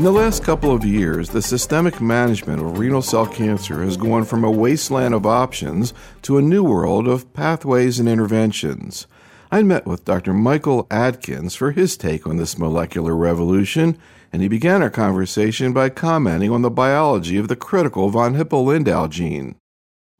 [0.00, 4.24] In the last couple of years, the systemic management of renal cell cancer has gone
[4.24, 5.92] from a wasteland of options
[6.22, 9.06] to a new world of pathways and interventions.
[9.52, 10.32] I met with Dr.
[10.32, 13.98] Michael Atkins for his take on this molecular revolution,
[14.32, 19.06] and he began our conversation by commenting on the biology of the critical von Hippel-Lindau
[19.08, 19.59] gene.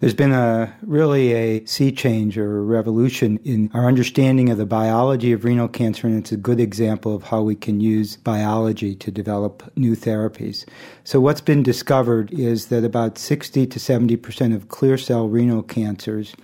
[0.00, 4.64] There's been a really a sea change or a revolution in our understanding of the
[4.64, 8.94] biology of renal cancer, and it's a good example of how we can use biology
[8.94, 10.64] to develop new therapies.
[11.04, 15.62] So, what's been discovered is that about 60 to 70 percent of clear cell renal
[15.62, 16.34] cancers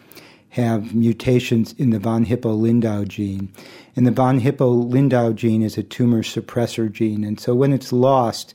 [0.51, 3.51] have mutations in the von Hippel-Lindau gene.
[3.95, 8.55] And the von Hippel-Lindau gene is a tumor suppressor gene, and so when it's lost,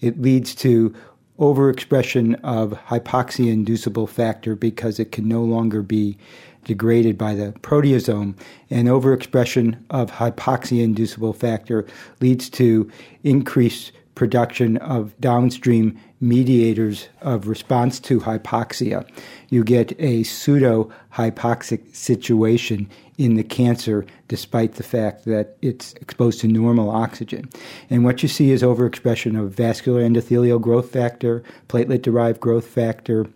[0.00, 0.94] it leads to
[1.38, 6.18] overexpression of hypoxia inducible factor because it can no longer be
[6.64, 8.34] degraded by the proteasome,
[8.70, 11.86] and overexpression of hypoxia inducible factor
[12.20, 12.90] leads to
[13.24, 19.08] increased production of downstream mediators of response to hypoxia.
[19.48, 26.40] You get a pseudo hypoxic situation in the cancer despite the fact that it's exposed
[26.40, 27.48] to normal oxygen.
[27.90, 33.26] And what you see is overexpression of vascular endothelial growth factor, platelet derived growth factor,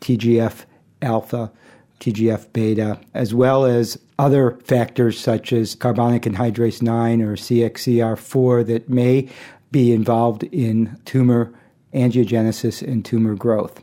[0.00, 0.64] TGF
[1.00, 1.50] alpha,
[2.00, 8.88] TGF beta, as well as other factors such as carbonic anhydrase 9 or CXCR4 that
[8.88, 9.28] may
[9.70, 11.52] be involved in tumor
[11.94, 13.82] angiogenesis and tumor growth.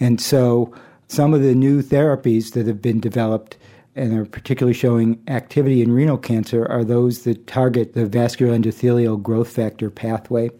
[0.00, 0.74] And so
[1.06, 3.56] some of the new therapies that have been developed
[3.98, 9.20] and are particularly showing activity in renal cancer are those that target the vascular endothelial
[9.20, 10.50] growth factor pathway,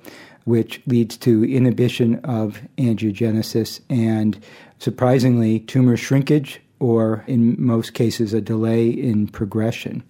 [0.45, 4.43] which leads to inhibition of angiogenesis and,
[4.79, 10.03] surprisingly, tumor shrinkage or, in most cases, a delay in progression.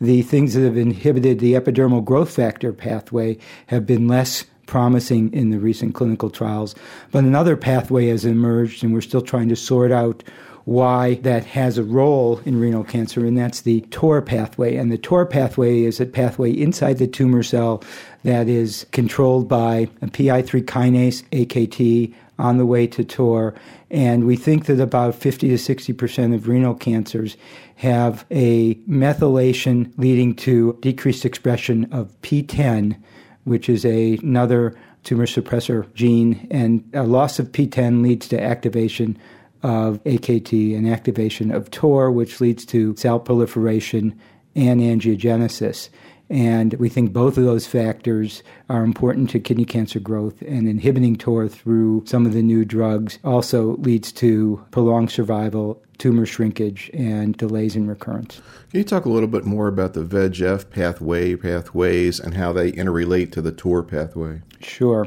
[0.00, 5.50] The things that have inhibited the epidermal growth factor pathway have been less promising in
[5.50, 6.74] the recent clinical trials.
[7.10, 10.24] But another pathway has emerged, and we're still trying to sort out
[10.64, 14.76] why that has a role in renal cancer, and that's the TOR pathway.
[14.76, 17.82] And the TOR pathway is a pathway inside the tumor cell
[18.22, 23.54] that is controlled by a PI3 kinase, AKT, on the way to TOR.
[23.90, 27.36] And we think that about 50 to 60% of renal cancers
[27.76, 32.96] have a methylation leading to decreased expression of PTEN,
[33.44, 36.48] which is a, another tumor suppressor gene.
[36.50, 39.18] And a loss of PTEN leads to activation
[39.64, 44.16] of AKT and activation of TOR, which leads to cell proliferation
[44.54, 45.88] and angiogenesis.
[46.30, 51.16] And we think both of those factors are important to kidney cancer growth, and inhibiting
[51.16, 57.36] TOR through some of the new drugs also leads to prolonged survival, tumor shrinkage, and
[57.36, 58.40] delays in recurrence.
[58.70, 62.72] Can you talk a little bit more about the VEGF pathway, pathways, and how they
[62.72, 64.42] interrelate to the TOR pathway?
[64.60, 65.06] Sure.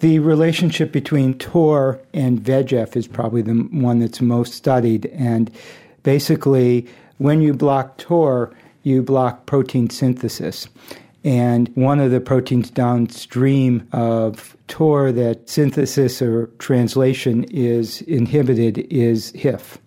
[0.00, 5.06] The relationship between TOR and VEGF is probably the one that's most studied.
[5.06, 5.50] And
[6.02, 6.86] basically,
[7.18, 8.52] when you block TOR,
[8.82, 10.68] you block protein synthesis.
[11.24, 19.32] And one of the proteins downstream of TOR that synthesis or translation is inhibited is
[19.32, 19.78] HIF.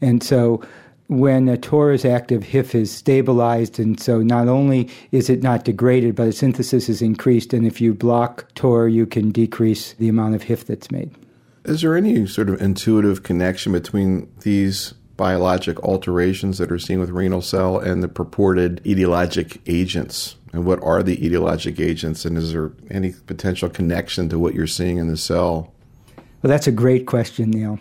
[0.00, 0.62] And so
[1.10, 5.64] when a TOR is active, HIF is stabilized, and so not only is it not
[5.64, 7.52] degraded, but its synthesis is increased.
[7.52, 11.10] And if you block TOR, you can decrease the amount of HIF that's made.
[11.64, 17.10] Is there any sort of intuitive connection between these biologic alterations that are seen with
[17.10, 20.36] renal cell and the purported etiologic agents?
[20.52, 22.24] And what are the etiologic agents?
[22.24, 25.74] And is there any potential connection to what you're seeing in the cell?
[26.42, 27.78] Well, that's a great question, Neil.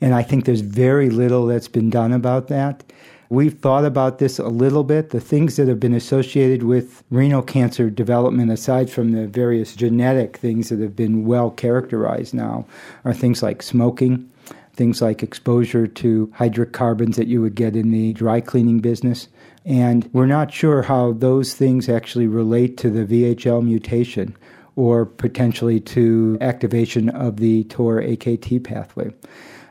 [0.00, 2.84] And I think there's very little that's been done about that.
[3.28, 5.10] We've thought about this a little bit.
[5.10, 10.36] The things that have been associated with renal cancer development, aside from the various genetic
[10.36, 12.66] things that have been well characterized now,
[13.04, 14.30] are things like smoking,
[14.74, 19.26] things like exposure to hydrocarbons that you would get in the dry cleaning business.
[19.64, 24.36] And we're not sure how those things actually relate to the VHL mutation
[24.76, 29.10] or potentially to activation of the TOR AKT pathway.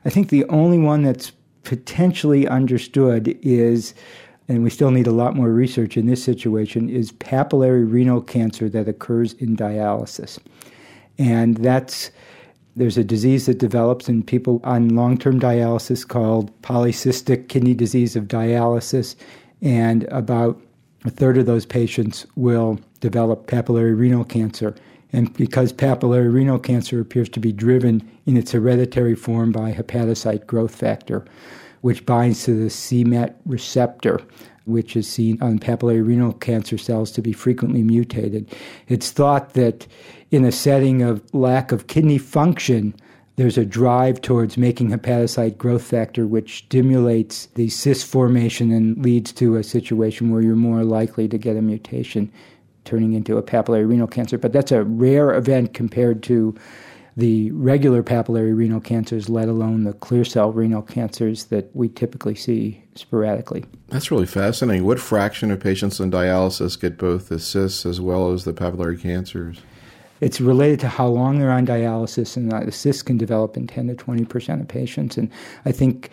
[0.04, 1.31] I think the only one that's
[1.63, 3.94] potentially understood is,
[4.48, 8.68] and we still need a lot more research in this situation, is papillary renal cancer
[8.69, 10.40] that occurs in dialysis.
[11.18, 12.12] And that's
[12.78, 18.16] there's a disease that develops in people on long term dialysis called polycystic kidney disease
[18.16, 19.16] of dialysis.
[19.62, 20.62] And about
[21.06, 24.75] a third of those patients will develop papillary renal cancer.
[25.15, 30.45] And because papillary renal cancer appears to be driven in its hereditary form by hepatocyte
[30.45, 31.23] growth factor,
[31.79, 34.19] which binds to the c-Met receptor
[34.65, 38.53] which is seen on papillary renal cancer cells to be frequently mutated.
[38.88, 39.88] It's thought that
[40.31, 42.95] in a setting of lack of kidney function,
[43.35, 49.31] there's a drive towards making hepatocyte growth factor, which stimulates the cyst formation and leads
[49.33, 52.31] to a situation where you're more likely to get a mutation
[52.86, 54.38] turning into a papillary renal cancer.
[54.38, 56.56] But that's a rare event compared to
[57.18, 62.36] the regular papillary renal cancers, let alone the clear cell renal cancers that we typically
[62.36, 63.64] see sporadically.
[63.88, 64.86] That's really fascinating.
[64.86, 69.00] What fraction of patients on dialysis get both the cysts as well as the papillary
[69.00, 69.62] cancers?
[70.22, 73.68] It's related to how long they're on dialysis, and uh, the cysts can develop in
[73.68, 75.18] 10 to 20 percent of patients.
[75.18, 75.30] And
[75.66, 76.10] I think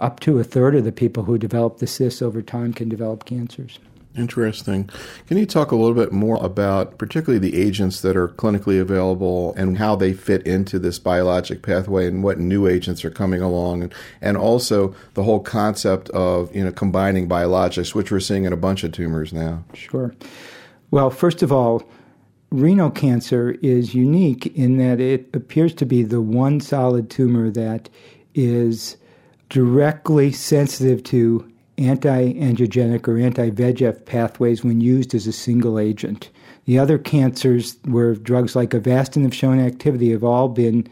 [0.00, 3.24] up to a third of the people who develop the cysts over time can develop
[3.24, 3.78] cancers.
[4.16, 4.90] Interesting.
[5.28, 9.54] Can you talk a little bit more about particularly the agents that are clinically available
[9.56, 13.84] and how they fit into this biologic pathway and what new agents are coming along
[13.84, 18.52] and, and also the whole concept of, you know, combining biologics, which we're seeing in
[18.52, 19.62] a bunch of tumors now?
[19.74, 20.12] Sure.
[20.90, 21.84] Well, first of all,
[22.50, 27.88] renal cancer is unique in that it appears to be the one solid tumor that
[28.34, 28.96] is
[29.50, 31.49] directly sensitive to
[31.80, 36.30] anti angiogenic or anti VEGF pathways when used as a single agent.
[36.66, 40.88] The other cancers where drugs like Avastin have shown activity have all been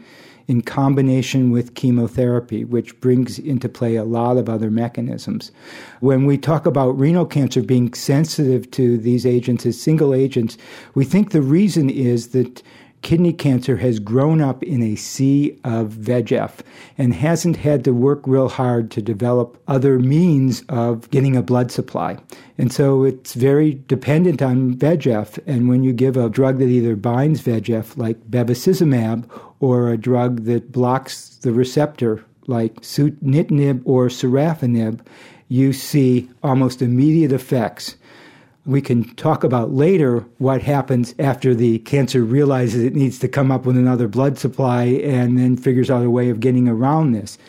[0.49, 5.51] in combination with chemotherapy, which brings into play a lot of other mechanisms.
[5.99, 10.57] When we talk about renal cancer being sensitive to these agents as single agents,
[10.95, 12.63] we think the reason is that
[13.01, 16.59] kidney cancer has grown up in a sea of VEGF
[16.97, 21.71] and hasn't had to work real hard to develop other means of getting a blood
[21.71, 22.17] supply.
[22.57, 25.39] And so it's very dependent on VEGF.
[25.47, 29.29] And when you give a drug that either binds VEGF, like bevacizumab,
[29.59, 34.99] or a drug that blocks the receptor, like sunitinib or sorafenib,
[35.47, 37.95] you see almost immediate effects
[38.69, 43.51] we can talk about later what happens after the cancer realizes it needs to come
[43.51, 47.39] up with another blood supply and then figures out a way of getting around this.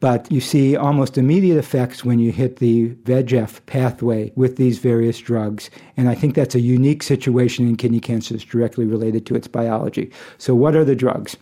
[0.00, 5.18] But you see almost immediate effects when you hit the VEGF pathway with these various
[5.18, 5.68] drugs.
[5.98, 9.46] And I think that's a unique situation in kidney cancer that's directly related to its
[9.46, 10.10] biology.
[10.38, 11.36] So, what are the drugs?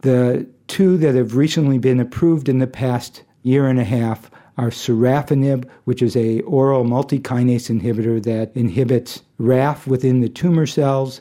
[0.00, 4.70] The two that have recently been approved in the past year and a half are
[4.70, 11.20] sorafenib, which is a oral multikinase inhibitor that inhibits RAF within the tumor cells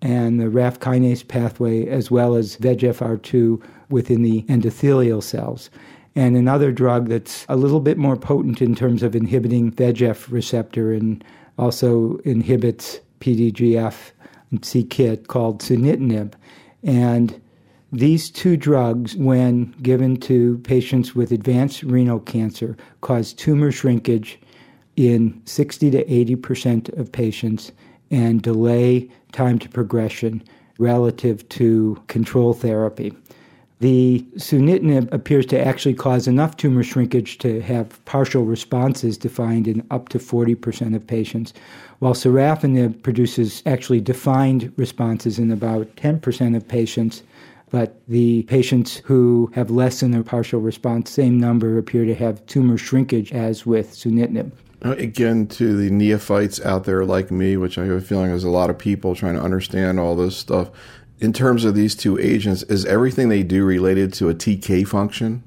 [0.00, 5.70] and the RAF kinase pathway, as well as VEGFR2 within the endothelial cells.
[6.14, 10.92] And another drug that's a little bit more potent in terms of inhibiting VEGF receptor
[10.92, 11.24] and
[11.58, 14.10] also inhibits PDGF
[14.50, 16.34] and c-KIT called sunitinib.
[16.82, 17.40] And
[17.92, 24.40] these two drugs, when given to patients with advanced renal cancer, cause tumor shrinkage
[24.96, 27.70] in 60 to 80 percent of patients
[28.10, 30.42] and delay time to progression
[30.78, 33.14] relative to control therapy.
[33.80, 39.84] The sunitinib appears to actually cause enough tumor shrinkage to have partial responses defined in
[39.90, 41.52] up to 40% of patients,
[41.98, 47.22] while sorafenib produces actually defined responses in about 10% of patients
[47.72, 52.44] but the patients who have less than their partial response, same number, appear to have
[52.44, 54.52] tumor shrinkage as with sunitinib.
[54.82, 58.50] Again, to the neophytes out there like me, which I have a feeling is a
[58.50, 60.70] lot of people trying to understand all this stuff.
[61.18, 65.42] In terms of these two agents, is everything they do related to a TK function?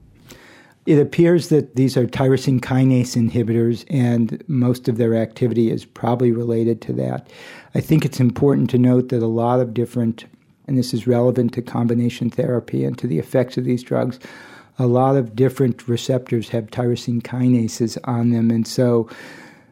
[0.87, 6.31] It appears that these are tyrosine kinase inhibitors, and most of their activity is probably
[6.31, 7.29] related to that.
[7.75, 10.25] I think it's important to note that a lot of different
[10.67, 14.19] and this is relevant to combination therapy and to the effects of these drugs.
[14.77, 19.09] A lot of different receptors have tyrosine kinases on them, and so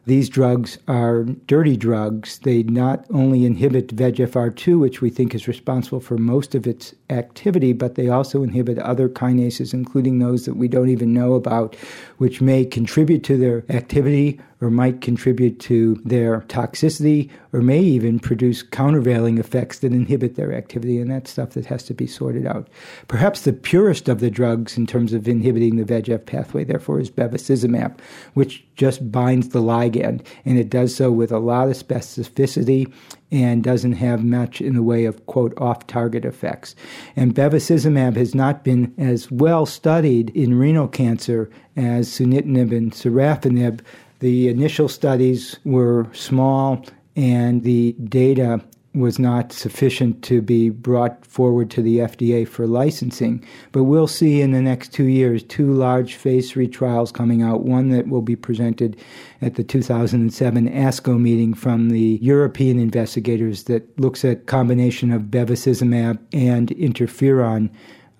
[0.06, 2.38] these drugs are dirty drugs.
[2.40, 7.72] They not only inhibit VEGFR2, which we think is responsible for most of its activity,
[7.72, 11.74] but they also inhibit other kinases, including those that we don't even know about,
[12.18, 18.18] which may contribute to their activity or might contribute to their toxicity or may even
[18.18, 22.46] produce countervailing effects that inhibit their activity, and that's stuff that has to be sorted
[22.46, 22.66] out.
[23.06, 27.10] Perhaps the purest of the drugs in terms of inhibiting the VEGF pathway, therefore, is
[27.10, 27.98] bevacizumab,
[28.32, 32.90] which just binds the ligand, and it does so with a lot of specificity
[33.30, 36.74] and doesn't have much in the way of quote off target effects.
[37.16, 43.80] And bevacizumab has not been as well studied in renal cancer as sunitinib and sorafenib
[44.24, 46.82] the initial studies were small,
[47.14, 48.58] and the data
[48.94, 53.44] was not sufficient to be brought forward to the FDA for licensing.
[53.70, 57.64] But we'll see in the next two years two large phase three trials coming out.
[57.64, 58.96] One that will be presented
[59.42, 66.18] at the 2007 ASCO meeting from the European investigators that looks at combination of bevacizumab
[66.32, 67.68] and interferon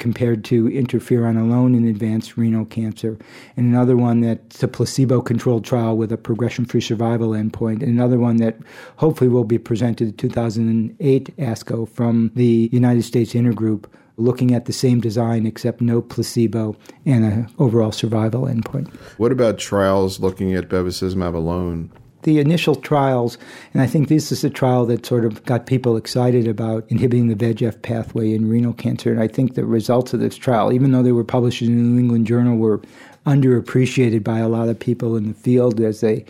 [0.05, 3.17] compared to interferon alone in advanced renal cancer,
[3.57, 7.85] and another one that's a placebo controlled trial with a progression free survival endpoint, and
[7.85, 8.59] another one that
[8.99, 13.87] hopefully will be presented at 2008 ASCO from the United States Intergroup
[14.19, 18.95] looking at the same design except no placebo and an overall survival endpoint.
[19.17, 21.91] What about trials looking at bevacizumab alone?
[22.25, 23.39] The initial trials,
[23.73, 27.29] and I think this is a trial that sort of got people excited about inhibiting
[27.29, 29.11] the VEGF pathway in renal cancer.
[29.11, 31.83] And I think the results of this trial, even though they were published in the
[31.83, 32.81] New England Journal, were
[33.27, 36.25] underappreciated by a lot of people in the field as they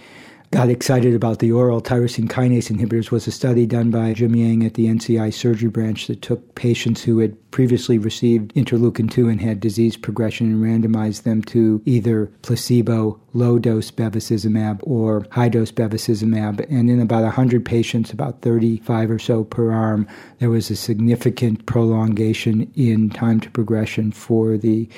[0.54, 4.64] got excited about the oral tyrosine kinase inhibitors was a study done by Jim Yang
[4.64, 9.40] at the NCI surgery branch that took patients who had previously received interleukin 2 and
[9.40, 15.73] had disease progression and randomized them to either placebo, low dose bevacizumab, or high dose
[15.73, 16.64] bevacizumab.
[16.70, 20.06] And in about 100 patients, about 35 or so per arm,
[20.38, 24.88] there was a significant prolongation in time to progression for the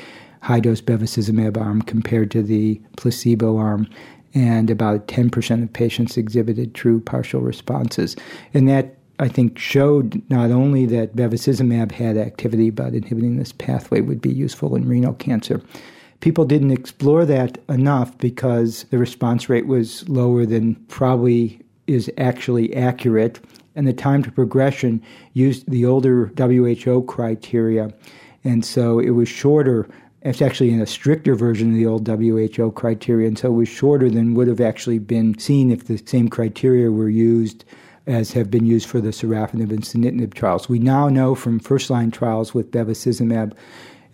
[0.42, 3.88] high dose bevacizumab arm compared to the placebo arm
[4.34, 8.16] and about 10% of patients exhibited true partial responses.
[8.52, 14.00] And that, I think, showed not only that bevacizumab had activity, but inhibiting this pathway
[14.00, 15.62] would be useful in renal cancer.
[16.20, 22.74] People didn't explore that enough because the response rate was lower than probably is actually
[22.74, 23.38] accurate,
[23.74, 25.02] and the time to progression
[25.34, 27.92] used the older WHO criteria,
[28.44, 29.88] and so it was shorter
[30.26, 33.68] it's actually in a stricter version of the old WHO criteria, and so it was
[33.68, 37.64] shorter than would have actually been seen if the same criteria were used
[38.06, 40.68] as have been used for the sorafenib and sunitinib trials.
[40.68, 43.52] We now know from first-line trials with bevacizumab,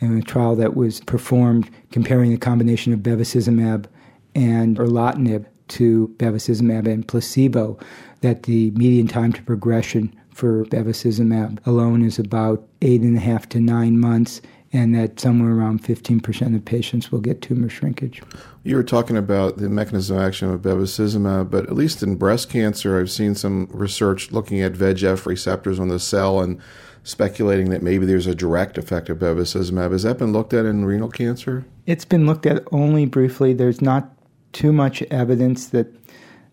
[0.00, 3.86] and a trial that was performed comparing the combination of bevacizumab
[4.34, 7.78] and erlotinib to bevacizumab and placebo,
[8.20, 13.48] that the median time to progression for bevacizumab alone is about eight and a half
[13.50, 14.42] to nine months,
[14.72, 18.22] and that somewhere around 15% of patients will get tumor shrinkage.
[18.64, 22.48] You were talking about the mechanism of action of bevacizumab, but at least in breast
[22.48, 26.60] cancer, I've seen some research looking at VEGF receptors on the cell and
[27.04, 29.92] speculating that maybe there's a direct effect of bevacizumab.
[29.92, 31.64] Has that been looked at in renal cancer?
[31.86, 33.52] It's been looked at only briefly.
[33.52, 34.16] There's not
[34.52, 36.01] too much evidence that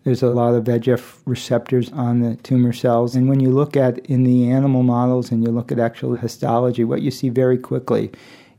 [0.04, 3.14] there's a lot of VEGF receptors on the tumor cells.
[3.14, 6.84] And when you look at in the animal models and you look at actual histology,
[6.84, 8.10] what you see very quickly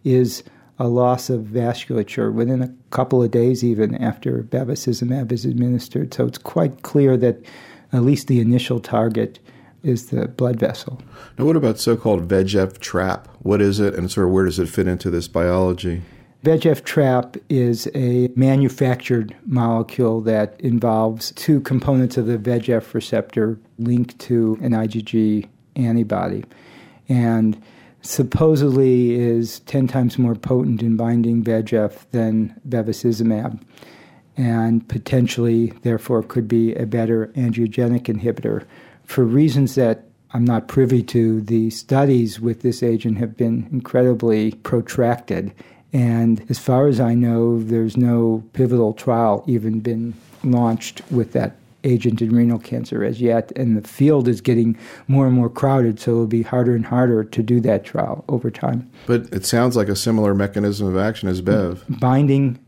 [0.04, 0.44] is
[0.78, 6.14] a loss of vasculature within a couple of days, even after bevacizumab is administered.
[6.14, 7.38] So it's quite clear that
[7.94, 9.40] at least the initial target
[9.84, 11.02] is the blood vessel.
[11.38, 13.28] Now, what about so called VEGF trap?
[13.40, 16.02] What is it, and sort of where does it fit into this biology?
[16.44, 24.18] VEGF trap is a manufactured molecule that involves two components of the VEGF receptor linked
[24.18, 26.44] to an IgG antibody.
[27.08, 27.62] And
[28.02, 33.62] supposedly is 10 times more potent in binding VEGF than bevacizumab,
[34.36, 38.66] and potentially, therefore, could be a better angiogenic inhibitor.
[39.04, 44.54] For reasons that I'm not privy to, the studies with this agent have been incredibly
[44.54, 45.54] protracted
[45.94, 51.58] and as far as I know, there's no pivotal trial even been launched with that
[51.84, 53.52] agent in renal cancer as yet.
[53.56, 57.24] And the field is getting more and more crowded, so it'll be harder and harder
[57.24, 58.90] to do that trial over time.
[59.06, 61.84] But it sounds like a similar mechanism of action as BEV.
[62.00, 62.60] Binding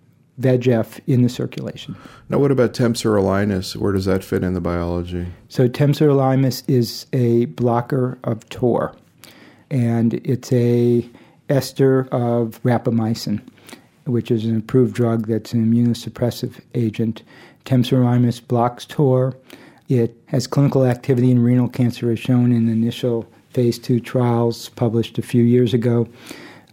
[0.41, 1.95] VEGF in the circulation.
[2.27, 3.75] Now, what about temsirolimus?
[3.75, 5.27] Where does that fit in the biology?
[5.47, 8.95] So, temsirolimus is a blocker of TOR,
[9.69, 11.07] and it's a
[11.53, 13.41] ester of rapamycin,
[14.05, 17.23] which is an approved drug that's an immunosuppressive agent.
[17.65, 19.35] Temsirolimus blocks TOR.
[19.87, 25.17] It has clinical activity in renal cancer, as shown in initial phase two trials published
[25.17, 26.07] a few years ago.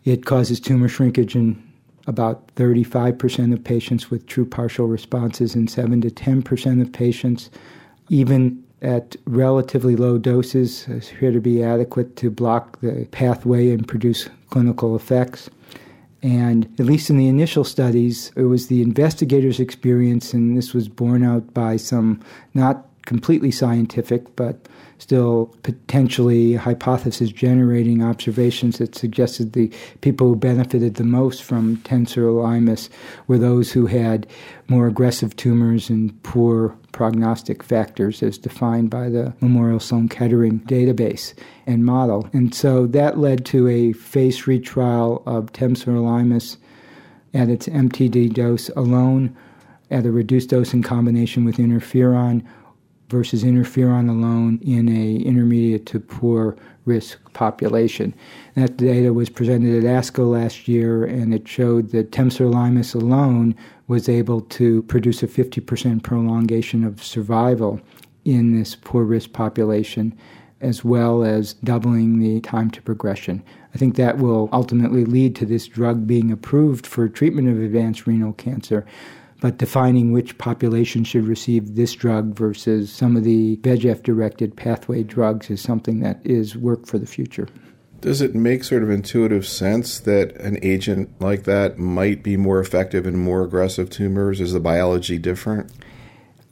[0.05, 1.63] It causes tumor shrinkage in
[2.07, 7.51] about 35% of patients with true partial responses and 7 to 10% of patients.
[8.09, 14.29] Even at relatively low doses appear to be adequate to block the pathway and produce
[14.51, 15.49] clinical effects.
[16.23, 20.89] And at least in the initial studies, it was the investigators' experience, and this was
[20.89, 22.21] borne out by some
[22.53, 24.69] not completely scientific, but
[25.01, 32.91] still potentially hypothesis generating observations that suggested the people who benefited the most from temsirolimus
[33.27, 34.27] were those who had
[34.69, 41.33] more aggressive tumors and poor prognostic factors as defined by the Memorial Sloan Kettering database
[41.67, 42.29] and model.
[42.35, 46.59] And so that led to a phase three trial of temsirolimus
[47.33, 49.35] at its MTD dose alone,
[49.91, 52.45] at a reduced dose in combination with interferon
[53.11, 58.15] versus interferon alone in a intermediate to poor risk population.
[58.55, 63.55] That data was presented at ASCO last year, and it showed that temsirolimus alone
[63.89, 67.81] was able to produce a 50% prolongation of survival
[68.25, 70.17] in this poor risk population,
[70.61, 73.43] as well as doubling the time to progression.
[73.75, 78.07] I think that will ultimately lead to this drug being approved for treatment of advanced
[78.07, 78.87] renal cancer
[79.41, 85.03] but defining which population should receive this drug versus some of the VEGF directed pathway
[85.03, 87.49] drugs is something that is work for the future.
[88.01, 92.61] Does it make sort of intuitive sense that an agent like that might be more
[92.61, 94.41] effective in more aggressive tumors?
[94.41, 95.71] Is the biology different?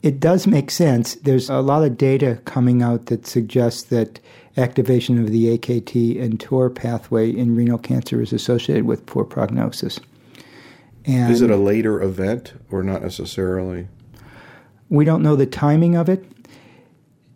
[0.01, 1.15] It does make sense.
[1.15, 4.19] There's a lot of data coming out that suggests that
[4.57, 9.99] activation of the AKT and TOR pathway in renal cancer is associated with poor prognosis.
[11.05, 13.87] And Is it a later event or not necessarily?
[14.89, 16.25] We don't know the timing of it.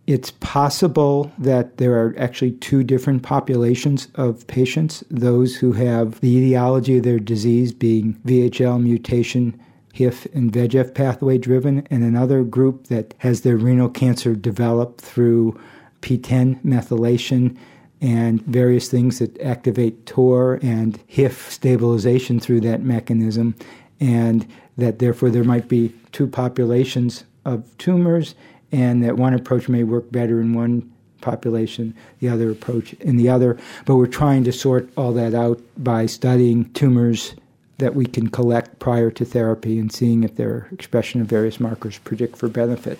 [0.06, 6.36] It's possible that there are actually two different populations of patients those who have the
[6.38, 9.58] etiology of their disease being VHL mutation,
[9.94, 15.58] HIF, and VEGF pathway driven, and another group that has their renal cancer developed through
[16.02, 17.58] PTEN methylation
[18.04, 23.56] and various things that activate TOR and HIF stabilization through that mechanism,
[24.02, 24.46] and
[24.78, 28.36] that therefore there might be two populations of tumors,
[28.74, 30.92] and that one approach may work better in one
[31.22, 33.58] population, the other approach in the other.
[33.86, 37.36] But we're trying to sort all that out by studying tumors
[37.78, 42.00] that we can collect prior to therapy and seeing if their expression of various markers
[42.00, 43.00] predict for benefit.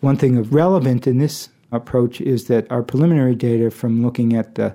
[0.00, 4.54] One thing of relevant in this approach is that our preliminary data from looking at
[4.54, 4.74] the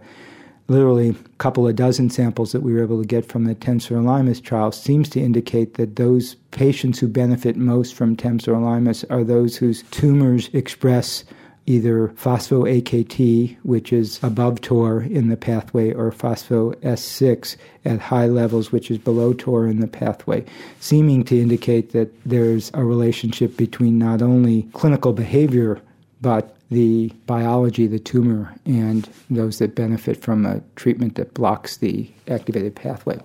[0.67, 4.41] literally a couple of dozen samples that we were able to get from the temsirolimus
[4.41, 9.83] trial seems to indicate that those patients who benefit most from temsirolimus are those whose
[9.89, 11.25] tumors express
[11.69, 18.89] either phospho-AKT, which is above TOR in the pathway, or phospho-S6 at high levels, which
[18.89, 20.43] is below TOR in the pathway,
[20.79, 25.79] seeming to indicate that there's a relationship between not only clinical behavior
[26.21, 31.77] but the biology of the tumor and those that benefit from a treatment that blocks
[31.77, 33.19] the activated pathway.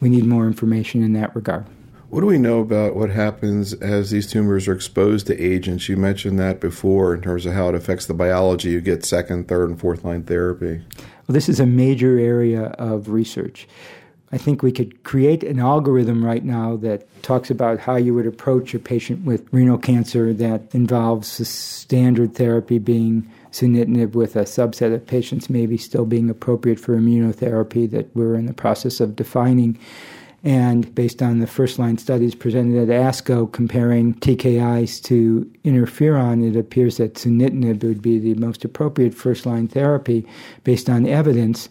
[0.00, 1.66] We need more information in that regard.
[2.08, 5.88] What do we know about what happens as these tumors are exposed to agents?
[5.88, 8.70] You mentioned that before in terms of how it affects the biology.
[8.70, 10.82] You get second, third, and fourth line therapy.
[10.96, 13.66] Well, this is a major area of research.
[14.32, 18.26] I think we could create an algorithm right now that talks about how you would
[18.26, 24.42] approach a patient with renal cancer that involves the standard therapy being sunitinib with a
[24.42, 29.16] subset of patients maybe still being appropriate for immunotherapy that we're in the process of
[29.16, 29.78] defining.
[30.44, 36.56] And based on the first line studies presented at ASCO comparing TKIs to interferon, it
[36.56, 40.26] appears that sunitinib would be the most appropriate first line therapy
[40.62, 41.68] based on evidence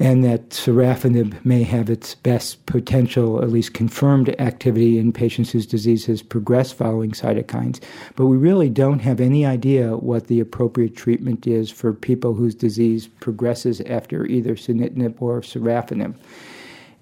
[0.00, 5.66] and that sorafenib may have its best potential, at least confirmed activity in patients whose
[5.66, 7.80] disease has progressed following cytokines.
[8.14, 12.54] But we really don't have any idea what the appropriate treatment is for people whose
[12.54, 16.14] disease progresses after either sunitinib or sorafenib.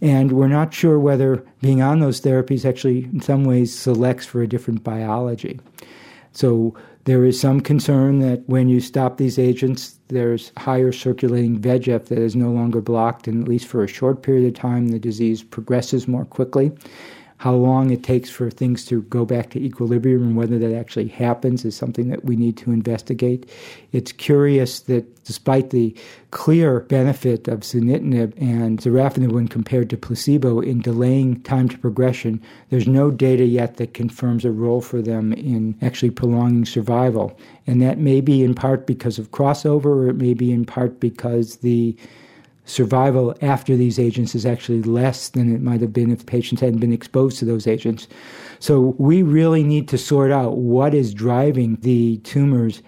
[0.01, 4.43] And we're not sure whether being on those therapies actually, in some ways, selects for
[4.43, 5.61] a different biology.
[6.33, 6.75] So
[7.07, 12.19] there is some concern that when you stop these agents, there's higher circulating VEGF that
[12.19, 15.45] is no longer blocked, and at least for a short period of time, the disease
[15.45, 16.73] progresses more quickly.
[17.39, 21.09] How long it takes for things to go back to equilibrium and whether that actually
[21.09, 23.51] happens is something that we need to investigate.
[23.93, 25.95] It's curious that despite the
[26.31, 32.41] clear benefit of sunitinib and sorafenib when compared to placebo in delaying time to progression,
[32.71, 37.39] there's no data yet that confirms a role for them in actually prolonging survival.
[37.67, 41.01] And that may be in part because of crossover, or it may be in part
[41.01, 41.97] because the
[42.67, 46.81] survival after these agents is actually less than it might have been if patients hadn't
[46.81, 48.07] been exposed to those agents.
[48.59, 52.83] So we really need to sort out what is driving the tumors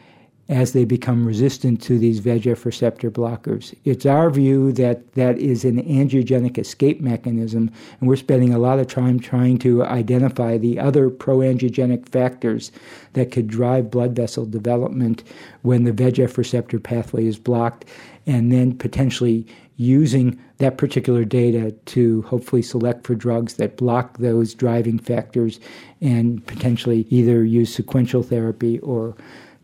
[0.48, 3.74] as they become resistant to these VEGF receptor blockers.
[3.84, 8.78] It's our view that that is an angiogenic escape mechanism, and we're spending a lot
[8.78, 12.72] of time trying to identify the other proangiogenic factors
[13.12, 15.22] that could drive blood vessel development
[15.62, 17.84] when the VEGF receptor pathway is blocked,
[18.26, 19.46] and then potentially
[19.78, 25.60] using that particular data to hopefully select for drugs that block those driving factors
[26.00, 29.16] and potentially either use sequential therapy or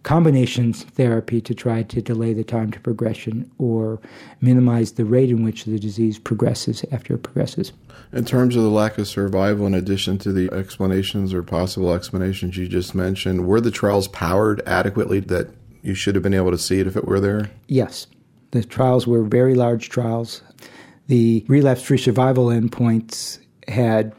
[0.05, 4.00] combinations therapy to try to delay the time to progression or
[4.40, 7.72] minimize the rate in which the disease progresses after it progresses.
[8.12, 12.57] In terms of the lack of survival, in addition to the explanations or possible explanations
[12.57, 15.48] you just mentioned, were the trials powered adequately that
[15.83, 17.50] you should have been able to see it if it were there?
[17.66, 18.07] Yes.
[18.55, 20.40] The trials were very large trials.
[21.09, 24.14] The relapse free survival endpoints had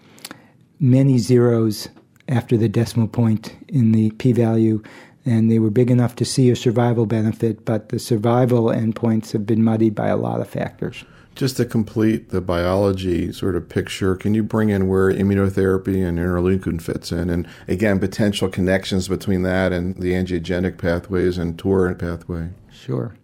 [0.78, 1.88] many zeros
[2.28, 4.84] after the decimal point in the p value,
[5.26, 9.46] and they were big enough to see a survival benefit, but the survival endpoints have
[9.46, 11.06] been muddied by a lot of factors.
[11.36, 16.20] Just to complete the biology sort of picture, can you bring in where immunotherapy and
[16.20, 17.30] interleukin fits in?
[17.30, 22.50] And again, potential connections between that and the angiogenic pathways and TOR pathway?
[22.70, 23.16] Sure.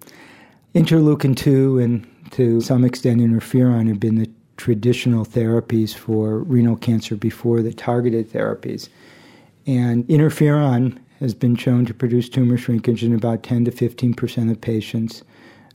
[0.73, 7.17] Interleukin 2 and to some extent interferon have been the traditional therapies for renal cancer
[7.17, 8.87] before the targeted therapies.
[9.67, 14.49] And interferon has been shown to produce tumor shrinkage in about 10 to 15 percent
[14.49, 15.23] of patients.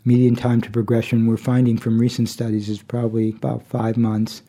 [0.07, 4.41] Median time to progression we're finding from recent studies is probably about five months.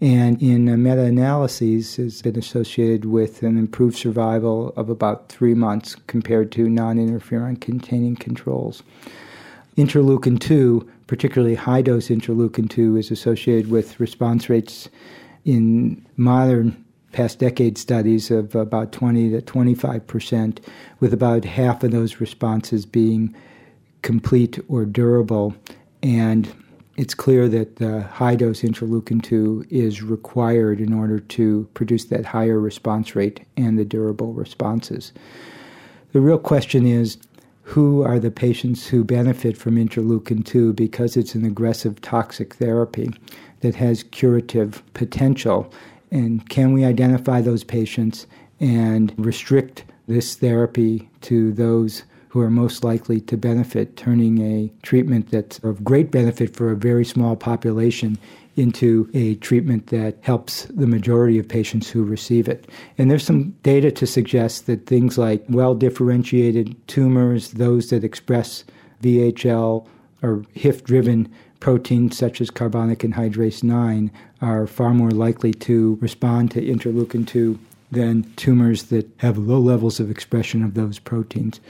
[0.00, 5.54] And in uh, meta analyses, has been associated with an improved survival of about three
[5.54, 8.84] months compared to non interferon containing controls.
[9.78, 14.88] Interleukin 2, particularly high dose interleukin 2, is associated with response rates
[15.44, 20.60] in modern past decade studies of about 20 to 25 percent,
[20.98, 23.32] with about half of those responses being
[24.02, 25.54] complete or durable.
[26.02, 26.52] And
[26.96, 32.26] it's clear that the high dose interleukin 2 is required in order to produce that
[32.26, 35.12] higher response rate and the durable responses.
[36.10, 37.16] The real question is
[37.68, 43.10] who are the patients who benefit from interleukin 2 because it's an aggressive toxic therapy
[43.60, 45.70] that has curative potential.
[46.10, 48.26] And can we identify those patients
[48.58, 55.30] and restrict this therapy to those who are most likely to benefit, turning a treatment
[55.30, 58.16] that's of great benefit for a very small population
[58.58, 62.68] into a treatment that helps the majority of patients who receive it.
[62.98, 68.64] And there's some data to suggest that things like well differentiated tumors, those that express
[69.02, 69.86] VHL
[70.22, 76.50] or HIF driven proteins such as carbonic anhydrase 9 are far more likely to respond
[76.52, 77.58] to interleukin 2
[77.90, 81.60] than tumors that have low levels of expression of those proteins.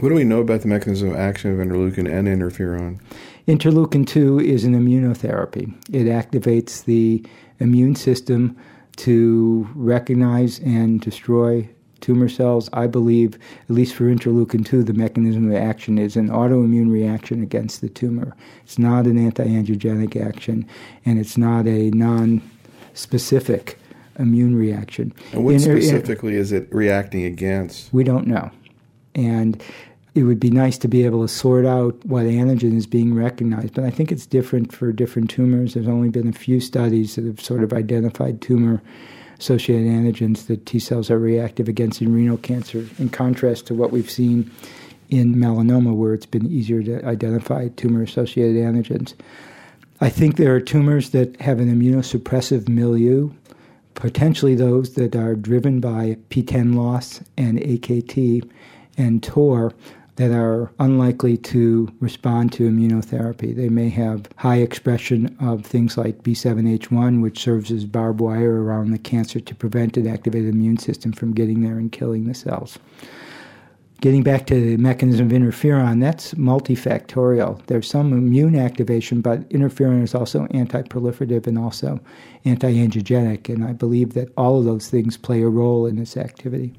[0.00, 2.98] What do we know about the mechanism of action of interleukin and interferon?
[3.46, 5.74] Interleukin 2 is an immunotherapy.
[5.92, 7.22] It activates the
[7.60, 8.56] immune system
[8.96, 11.68] to recognize and destroy
[12.00, 12.70] tumor cells.
[12.72, 13.34] I believe,
[13.68, 17.90] at least for interleukin 2, the mechanism of action is an autoimmune reaction against the
[17.90, 18.34] tumor.
[18.62, 20.66] It's not an anti angiogenic action,
[21.04, 22.40] and it's not a non
[22.94, 23.78] specific
[24.18, 25.12] immune reaction.
[25.32, 27.92] And what inter- specifically is it reacting against?
[27.92, 28.50] We don't know.
[29.14, 29.62] And
[30.14, 33.74] it would be nice to be able to sort out what antigen is being recognized.
[33.74, 35.74] But I think it's different for different tumors.
[35.74, 38.80] There's only been a few studies that have sort of identified tumor
[39.38, 43.90] associated antigens that T cells are reactive against in renal cancer, in contrast to what
[43.90, 44.50] we've seen
[45.10, 49.14] in melanoma, where it's been easier to identify tumor associated antigens.
[50.00, 53.30] I think there are tumors that have an immunosuppressive milieu,
[53.94, 58.48] potentially those that are driven by PTEN loss and AKT
[58.96, 59.72] and TOR
[60.16, 63.54] that are unlikely to respond to immunotherapy.
[63.54, 68.90] They may have high expression of things like B7H1, which serves as barbed wire around
[68.90, 72.78] the cancer to prevent an activated immune system from getting there and killing the cells.
[74.00, 77.64] Getting back to the mechanism of interferon, that's multifactorial.
[77.66, 82.00] There's some immune activation, but interferon is also anti-proliferative and also
[82.44, 86.74] anti-angiogenic, and I believe that all of those things play a role in this activity.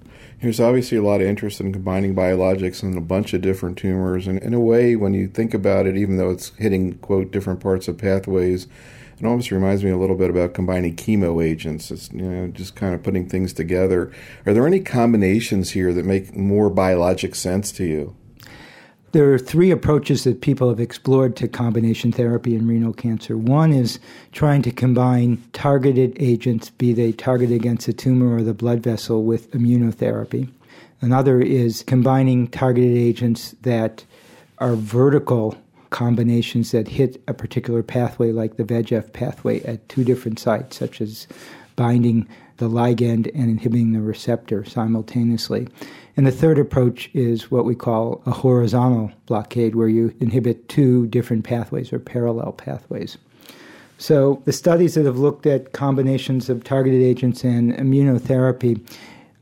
[0.46, 4.28] There's obviously a lot of interest in combining biologics in a bunch of different tumors,
[4.28, 7.62] and in a way, when you think about it, even though it's hitting quote different
[7.62, 8.68] parts of pathways,
[9.18, 11.90] it almost reminds me a little bit about combining chemo agents.
[11.90, 14.12] It's you know just kind of putting things together.
[14.46, 18.16] Are there any combinations here that make more biologic sense to you?
[19.16, 23.38] There are three approaches that people have explored to combination therapy in renal cancer.
[23.38, 23.98] One is
[24.34, 29.24] trying to combine targeted agents, be they targeted against the tumor or the blood vessel,
[29.24, 30.50] with immunotherapy.
[31.00, 34.04] Another is combining targeted agents that
[34.58, 35.58] are vertical
[35.92, 41.00] combinations that hit a particular pathway, like the VEGF pathway, at two different sites, such
[41.00, 41.26] as
[41.78, 45.70] binding the ligand and inhibiting the receptor simultaneously.
[46.18, 51.08] And the third approach is what we call a horizontal blockade, where you inhibit two
[51.08, 53.18] different pathways or parallel pathways.
[53.98, 58.86] So, the studies that have looked at combinations of targeted agents and immunotherapy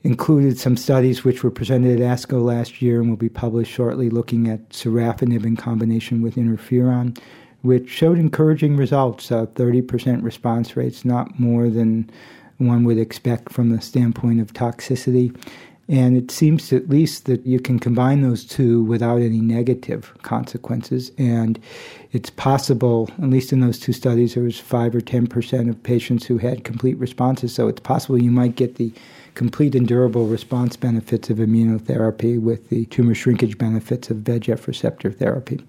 [0.04, 4.10] included some studies which were presented at ASCO last year and will be published shortly
[4.10, 7.18] looking at sorafenib in combination with interferon,
[7.62, 12.10] which showed encouraging results uh, 30% response rates, not more than
[12.58, 15.36] one would expect from the standpoint of toxicity.
[15.90, 21.12] And it seems at least that you can combine those two without any negative consequences.
[21.18, 21.60] And
[22.14, 26.26] it's possible, at least in those two studies, there was 5 or 10% of patients
[26.26, 27.54] who had complete responses.
[27.54, 28.94] So it's possible you might get the
[29.36, 35.12] complete and durable response benefits of immunotherapy with the tumor shrinkage benefits of VEGF receptor
[35.12, 35.60] therapy.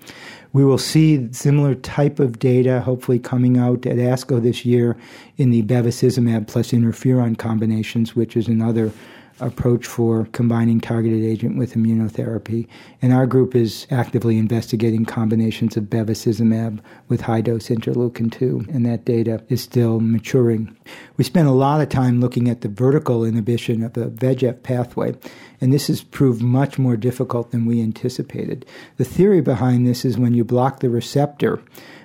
[0.53, 4.97] We will see similar type of data hopefully coming out at ASCO this year
[5.39, 8.93] in the bevacizumab plus interferon combinations, which is another
[9.41, 12.69] approach for combining targeted agent with immunotherapy.
[13.03, 18.87] And our group is actively investigating combinations of bevacizumab with high dose interleukin 2, and
[18.87, 20.77] that data is still maturing.
[21.17, 25.15] We spent a lot of time looking at the vertical inhibition of the VEGF pathway,
[25.61, 28.65] and this has proved much more difficult than we anticipated.
[28.97, 31.61] The theory behind this is when you block the receptor,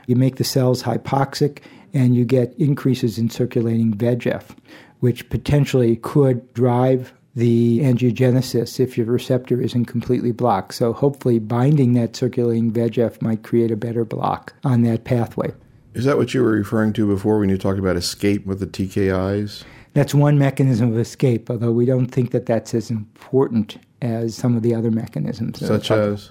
[0.08, 1.60] you make the cells hypoxic
[1.94, 4.56] and you get increases in circulating VEGF,
[5.00, 10.74] which potentially could drive the angiogenesis if your receptor isn't completely blocked.
[10.74, 15.54] So hopefully binding that circulating VEGF might create a better block on that pathway.
[15.94, 18.68] Is that what you were referring to before when you talked about escape with the
[18.68, 19.64] TKIs?
[19.94, 24.56] That's one mechanism of escape, although we don't think that that's as important as some
[24.56, 25.66] of the other mechanisms.
[25.66, 26.30] Such as?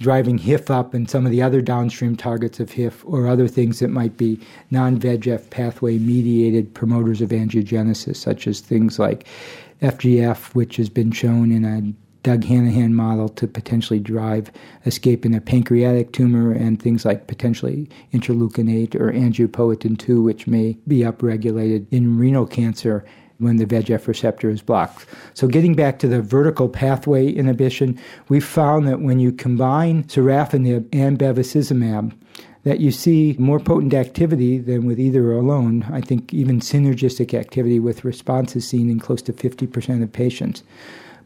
[0.00, 3.78] Driving HIF up and some of the other downstream targets of HIF, or other things
[3.78, 4.40] that might be
[4.70, 9.26] non VEGF pathway mediated promoters of angiogenesis, such as things like
[9.82, 14.50] FGF, which has been shown in a Doug Hanahan model to potentially drive
[14.84, 20.46] escape in a pancreatic tumor and things like potentially interleukin 8 or angiopoietin 2, which
[20.46, 23.04] may be upregulated in renal cancer
[23.38, 25.06] when the VEGF receptor is blocked.
[25.32, 30.86] So, getting back to the vertical pathway inhibition, we found that when you combine sorafenib
[30.92, 32.12] and bevacizumab,
[32.64, 35.86] that you see more potent activity than with either alone.
[35.90, 40.62] I think even synergistic activity with responses seen in close to 50% of patients.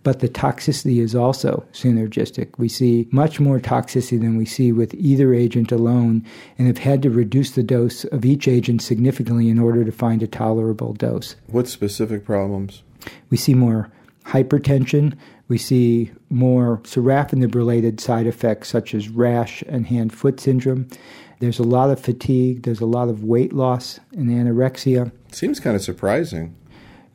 [0.05, 2.59] But the toxicity is also synergistic.
[2.59, 6.25] We see much more toxicity than we see with either agent alone
[6.59, 10.23] and have had to reduce the dose of each agent significantly in order to find
[10.23, 11.37] a tolerable dose.
[11.47, 12.83] What specific problems?
[13.31, 13.91] We see more
[14.27, 15.17] hypertension.
[15.49, 20.89] We see more sorafenib related side effects such as rash and hand foot syndrome.
[21.41, 25.13] There's a lot of fatigue, there's a lot of weight loss and anorexia.
[25.33, 26.55] Seems kind of surprising.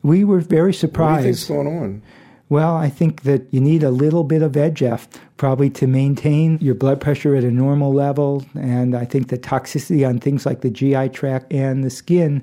[0.02, 1.10] We were very surprised.
[1.10, 2.02] What do you think's going on?
[2.48, 5.06] Well, I think that you need a little bit of VEGF
[5.36, 8.44] probably to maintain your blood pressure at a normal level.
[8.54, 12.42] And I think the toxicity on things like the GI tract and the skin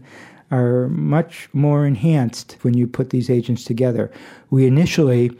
[0.49, 4.09] are much more enhanced when you put these agents together.
[4.49, 5.31] We initially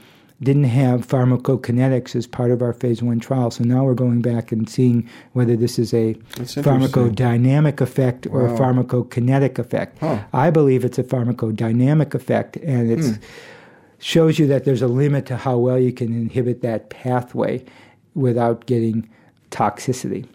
[0.44, 3.50] didn't have pharmacokinetics as part of our phase one trial.
[3.50, 8.54] So now we're going back and seeing whether this is a pharmacodynamic effect or wow.
[8.54, 9.98] a pharmacokinetic effect.
[10.00, 10.24] Huh.
[10.34, 13.14] I believe it's a pharmacodynamic effect, and it hmm.
[13.98, 17.66] shows you that there's a limit to how well you can inhibit that pathway
[18.14, 19.10] without getting
[19.50, 20.28] toxicity.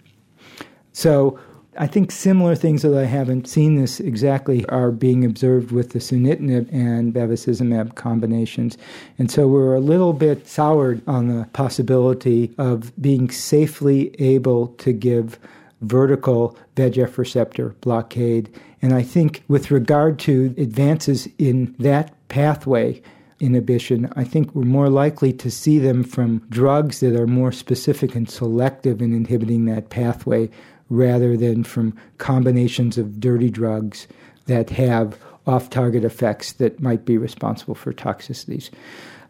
[0.92, 1.38] So
[1.78, 6.00] I think similar things that I haven't seen this exactly are being observed with the
[6.00, 8.76] sunitinib and bevacizumab combinations.
[9.18, 14.92] And so we're a little bit soured on the possibility of being safely able to
[14.92, 15.38] give
[15.80, 18.54] vertical VEGF receptor blockade.
[18.82, 23.00] And I think with regard to advances in that pathway,
[23.40, 28.14] inhibition, I think we're more likely to see them from drugs that are more specific
[28.14, 30.48] and selective in inhibiting that pathway
[30.92, 34.06] rather than from combinations of dirty drugs
[34.46, 38.70] that have off target effects that might be responsible for toxicities.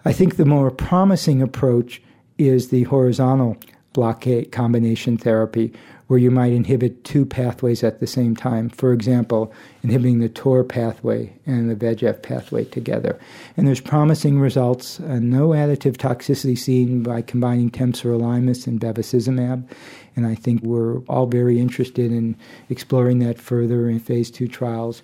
[0.05, 2.03] I think the more promising approach
[2.37, 3.57] is the horizontal
[3.92, 5.72] blockade combination therapy,
[6.12, 8.68] where you might inhibit two pathways at the same time.
[8.68, 9.51] For example,
[9.83, 13.18] inhibiting the TOR pathway and the VEGF pathway together.
[13.57, 19.66] And there's promising results, uh, no additive toxicity seen by combining temsirolimus and bevacizumab.
[20.14, 22.37] And I think we're all very interested in
[22.68, 25.01] exploring that further in phase two trials.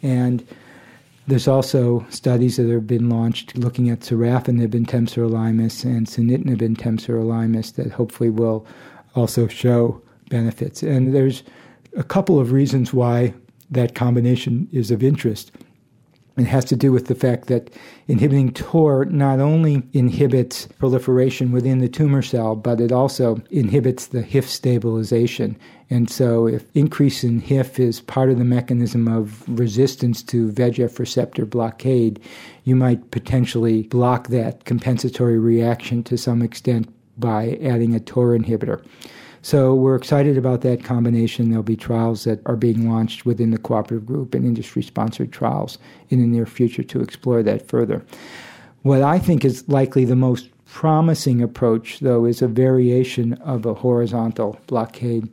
[0.00, 0.46] And
[1.26, 6.78] There's also studies that have been launched looking at sorafenib and temsirolimus and sunitinib and
[6.78, 8.64] temsirolimus that hopefully will
[9.16, 10.00] also show
[10.32, 10.82] benefits.
[10.82, 11.44] And there's
[11.96, 13.34] a couple of reasons why
[13.70, 15.52] that combination is of interest.
[16.38, 17.70] It has to do with the fact that
[18.08, 24.22] inhibiting TOR not only inhibits proliferation within the tumor cell, but it also inhibits the
[24.22, 25.58] HIF stabilization.
[25.90, 30.98] And so, if increase in HIF is part of the mechanism of resistance to VEGF
[30.98, 32.18] receptor blockade,
[32.64, 38.82] you might potentially block that compensatory reaction to some extent by adding a TOR inhibitor.
[39.44, 41.50] So we're excited about that combination.
[41.50, 45.78] There'll be trials that are being launched within the cooperative group and industry sponsored trials
[46.10, 48.04] in the near future to explore that further.
[48.82, 53.74] What I think is likely the most promising approach, though, is a variation of a
[53.74, 55.28] horizontal blockade,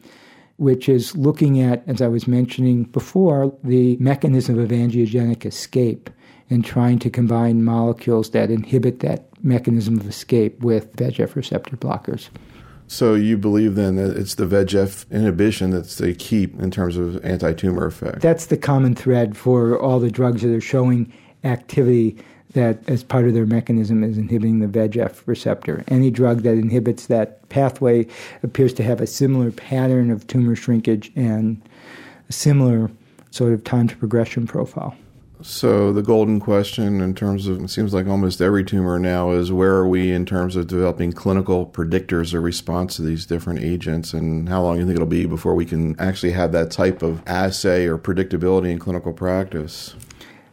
[0.57, 6.09] which is looking at, as I was mentioning before, the mechanism of angiogenic escape
[6.49, 12.29] and trying to combine molecules that inhibit that mechanism of escape with VEGF receptor blockers.
[12.89, 17.23] So you believe then that it's the VEGF inhibition that's the key in terms of
[17.23, 18.21] anti-tumor effect.
[18.21, 22.17] That's the common thread for all the drugs that are showing activity
[22.53, 25.83] that as part of their mechanism is inhibiting the VEGF receptor.
[25.87, 28.07] Any drug that inhibits that pathway
[28.41, 31.61] appears to have a similar pattern of tumor shrinkage and
[32.27, 32.89] a similar
[33.29, 34.95] sort of time to progression profile.
[35.41, 39.53] So the golden question in terms of it seems like almost every tumor now is
[39.53, 44.13] where are we in terms of developing clinical predictors of response to these different agents
[44.13, 47.01] and how long do you think it'll be before we can actually have that type
[47.01, 49.95] of assay or predictability in clinical practice?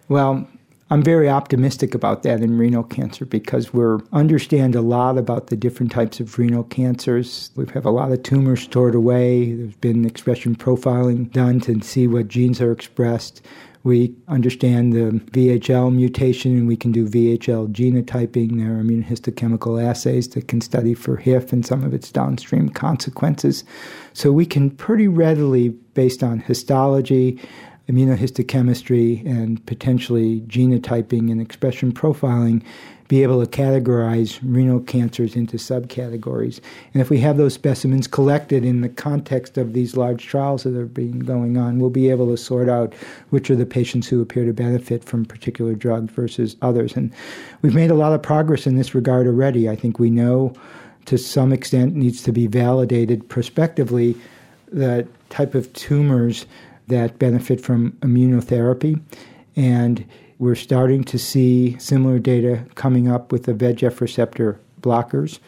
[0.09, 0.47] Well,
[0.89, 5.57] I'm very optimistic about that in renal cancer because we understand a lot about the
[5.57, 7.51] different types of renal cancers.
[7.57, 9.53] We have a lot of tumors stored away.
[9.53, 13.45] There's been expression profiling done to see what genes are expressed.
[13.87, 18.59] We understand the VHL mutation and we can do VHL genotyping.
[18.59, 23.63] There are immunohistochemical assays that can study for HIF and some of its downstream consequences.
[24.13, 27.41] So we can pretty readily, based on histology,
[27.89, 32.65] immunohistochemistry, and potentially genotyping and expression profiling,
[33.09, 36.61] be able to categorize renal cancers into subcategories.
[36.93, 40.77] And if we have those specimens collected in the context of these large trials that
[40.77, 42.95] are being going on, we'll be able to sort out
[43.31, 46.97] which are the patients who appear to benefit from particular drugs versus others.
[46.97, 47.13] And
[47.63, 49.69] we've made a lot of progress in this regard already.
[49.69, 50.55] I think we know
[51.07, 54.17] to some extent needs to be validated prospectively
[54.73, 56.47] the type of tumors
[56.89, 59.01] that benefit from immunotherapy
[59.55, 60.05] and
[60.39, 65.39] we're starting to see similar data coming up with the VEGF receptor blockers.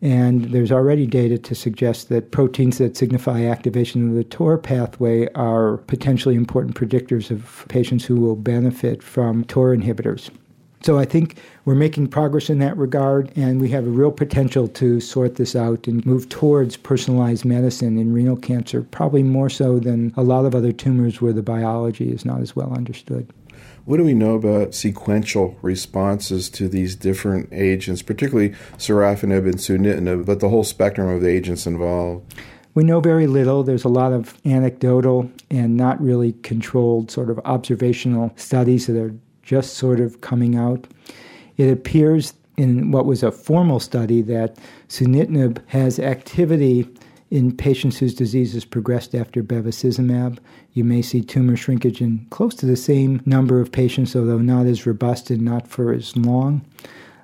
[0.00, 5.32] And there's already data to suggest that proteins that signify activation of the TOR pathway
[5.34, 10.28] are potentially important predictors of patients who will benefit from TOR inhibitors.
[10.82, 14.66] So I think we're making progress in that regard, and we have a real potential
[14.66, 19.78] to sort this out and move towards personalized medicine in renal cancer, probably more so
[19.78, 23.32] than a lot of other tumors where the biology is not as well understood.
[23.84, 30.24] What do we know about sequential responses to these different agents, particularly sorafenib and sunitinib,
[30.24, 32.34] but the whole spectrum of the agents involved?
[32.74, 33.62] We know very little.
[33.62, 39.14] There's a lot of anecdotal and not really controlled sort of observational studies that are
[39.42, 40.86] just sort of coming out.
[41.56, 44.56] It appears in what was a formal study that
[44.88, 46.88] sunitinib has activity
[47.32, 50.38] in patients whose disease has progressed after bevacizumab,
[50.74, 54.66] you may see tumor shrinkage in close to the same number of patients, although not
[54.66, 56.62] as robust and not for as long.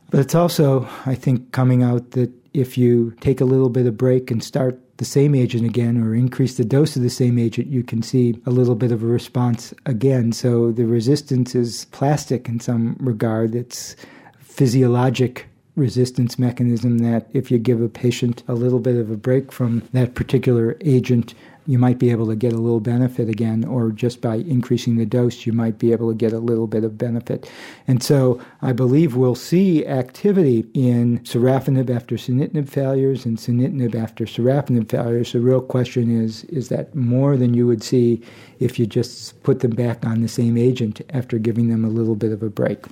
[0.08, 3.98] But it's also, I think, coming out that if you take a little bit of
[3.98, 7.68] break and start the same agent again or increase the dose of the same agent,
[7.68, 10.32] you can see a little bit of a response again.
[10.32, 13.54] So the resistance is plastic in some regard.
[13.54, 13.94] It's
[14.40, 15.46] physiologic
[15.78, 19.88] resistance mechanism that if you give a patient a little bit of a break from
[19.92, 21.34] that particular agent,
[21.68, 25.04] you might be able to get a little benefit again, or just by increasing the
[25.04, 27.48] dose, you might be able to get a little bit of benefit.
[27.86, 34.24] And so I believe we'll see activity in sorafenib after sunitinib failures and sunitinib after
[34.24, 35.32] sorafenib failures.
[35.32, 38.22] The real question is is that more than you would see
[38.60, 42.16] if you just put them back on the same agent after giving them a little
[42.16, 42.86] bit of a break?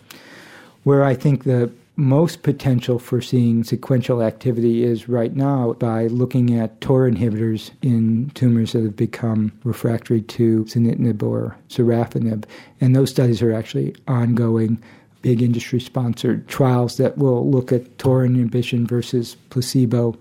[0.82, 6.58] Where I think the most potential for seeing sequential activity is right now by looking
[6.58, 12.44] at TOR inhibitors in tumors that have become refractory to sunitinib or sorafenib.
[12.82, 14.82] And those studies are actually ongoing,
[15.22, 20.18] big industry sponsored trials that will look at TOR inhibition versus placebo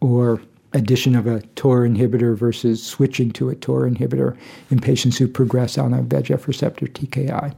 [0.00, 0.40] or
[0.72, 4.36] addition of a TOR inhibitor versus switching to a TOR inhibitor
[4.70, 7.54] in patients who progress on a VEGF receptor TKI.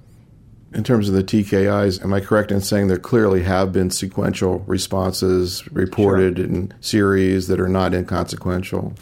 [0.74, 4.60] In terms of the TKIs, am I correct in saying there clearly have been sequential
[4.60, 6.46] responses reported sure.
[6.46, 8.94] in series that are not inconsequential?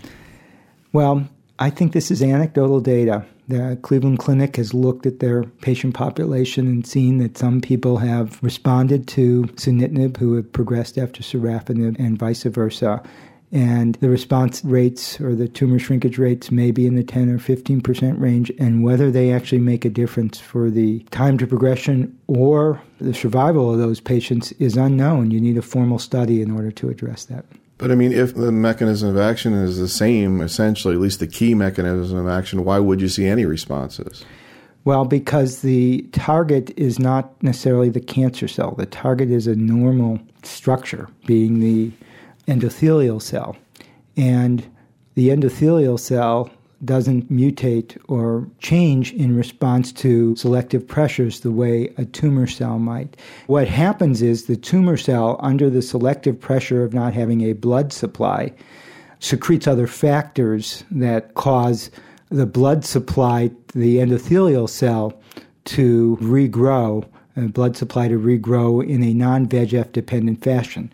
[0.93, 1.29] Well,
[1.61, 3.25] I think this is anecdotal data.
[3.47, 8.43] The Cleveland Clinic has looked at their patient population and seen that some people have
[8.43, 13.03] responded to sunitinib who have progressed after sorafenib and vice versa
[13.53, 17.39] and the response rates or the tumor shrinkage rates may be in the 10 or
[17.39, 22.81] 15% range, and whether they actually make a difference for the time to progression or
[23.01, 25.31] the survival of those patients is unknown.
[25.31, 27.45] You need a formal study in order to address that.
[27.79, 31.27] But I mean, if the mechanism of action is the same, essentially, at least the
[31.27, 34.25] key mechanism of action, why would you see any responses?
[34.85, 38.75] Well, because the target is not necessarily the cancer cell.
[38.77, 41.91] The target is a normal structure, being the
[42.51, 43.57] endothelial cell.
[44.17, 44.67] And
[45.15, 46.51] the endothelial cell
[46.85, 53.17] doesn't mutate or change in response to selective pressures the way a tumor cell might.
[53.47, 57.93] What happens is the tumor cell, under the selective pressure of not having a blood
[57.93, 58.53] supply,
[59.19, 61.91] secretes other factors that cause
[62.31, 65.13] the blood supply, the endothelial cell,
[65.67, 70.91] to regrow, and blood supply to regrow in a non VEGF dependent fashion.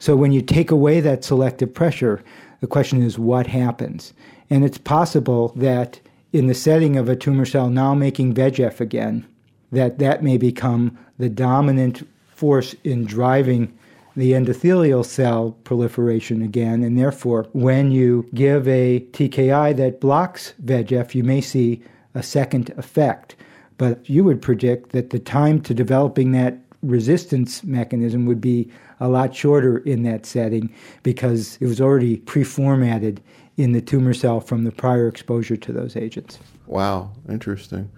[0.00, 2.24] So when you take away that selective pressure,
[2.60, 4.12] the question is what happens?
[4.48, 6.00] And it's possible that
[6.32, 9.26] in the setting of a tumor cell now making VEGF again,
[9.70, 13.76] that that may become the dominant force in driving
[14.16, 16.82] the endothelial cell proliferation again.
[16.82, 21.82] And therefore, when you give a TKI that blocks VEGF, you may see
[22.14, 23.36] a second effect.
[23.76, 28.70] But you would predict that the time to developing that resistance mechanism would be
[29.00, 30.72] a lot shorter in that setting
[31.02, 33.20] because it was already pre-formatted
[33.56, 36.38] in the tumor cell from the prior exposure to those agents.
[36.66, 37.90] Wow, interesting.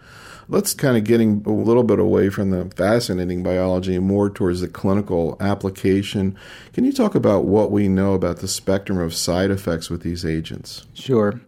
[0.48, 4.60] Let's kind of getting a little bit away from the fascinating biology and more towards
[4.60, 6.36] the clinical application.
[6.72, 10.24] Can you talk about what we know about the spectrum of side effects with these
[10.24, 10.86] agents?
[10.94, 11.40] Sure.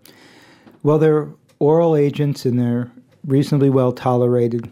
[0.83, 1.29] Well, they're
[1.59, 2.91] oral agents and they're
[3.27, 4.71] reasonably well tolerated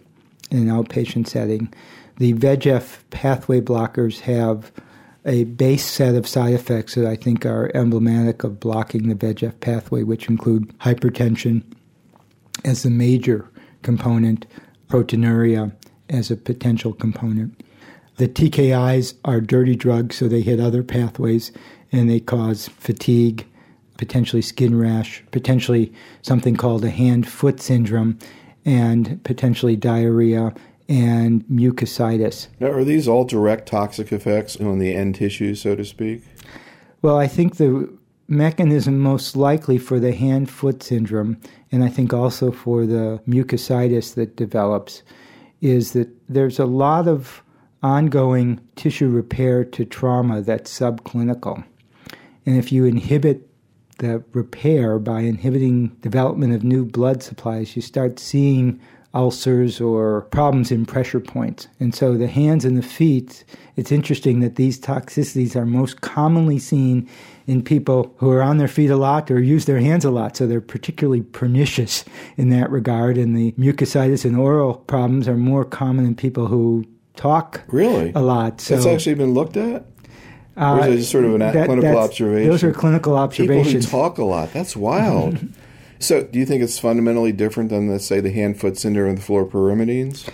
[0.50, 1.72] in an outpatient setting
[2.16, 4.72] the VEGF pathway blockers have
[5.24, 9.60] a base set of side effects that I think are emblematic of blocking the VEGF
[9.60, 11.62] pathway, which include hypertension
[12.64, 13.48] as the major
[13.82, 14.46] component,
[14.88, 15.72] proteinuria
[16.10, 17.62] as a potential component.
[18.16, 21.50] The TKIs are dirty drugs, so they hit other pathways
[21.90, 23.46] and they cause fatigue,
[23.96, 25.92] potentially skin rash, potentially
[26.22, 28.18] something called a hand foot syndrome,
[28.64, 30.54] and potentially diarrhea
[30.88, 32.48] and mucositis.
[32.60, 36.22] Now, are these all direct toxic effects on the end tissue, so to speak?
[37.00, 37.92] Well, I think the
[38.28, 41.38] mechanism most likely for the hand foot syndrome,
[41.70, 45.02] and I think also for the mucositis that develops,
[45.60, 47.42] is that there's a lot of
[47.82, 51.64] ongoing tissue repair to trauma that's subclinical.
[52.46, 53.48] And if you inhibit
[53.98, 58.80] the repair by inhibiting development of new blood supplies, you start seeing
[59.14, 61.68] ulcers or problems in pressure points.
[61.78, 63.44] And so the hands and the feet,
[63.76, 67.08] it's interesting that these toxicities are most commonly seen
[67.46, 70.36] in people who are on their feet a lot or use their hands a lot.
[70.36, 72.04] So they're particularly pernicious
[72.36, 73.18] in that regard.
[73.18, 76.84] And the mucositis and oral problems are more common in people who
[77.16, 78.60] talk really a lot.
[78.60, 79.86] So it's actually been looked at.
[80.56, 82.50] Uh, or is it just sort of an that, clinical observation?
[82.50, 83.86] Those are clinical observations.
[83.86, 84.52] People who talk a lot.
[84.52, 85.38] That's wild.
[86.02, 89.18] So, do you think it's fundamentally different than, let's say, the hand foot syndrome and
[89.18, 90.28] the fluoropyrimidines?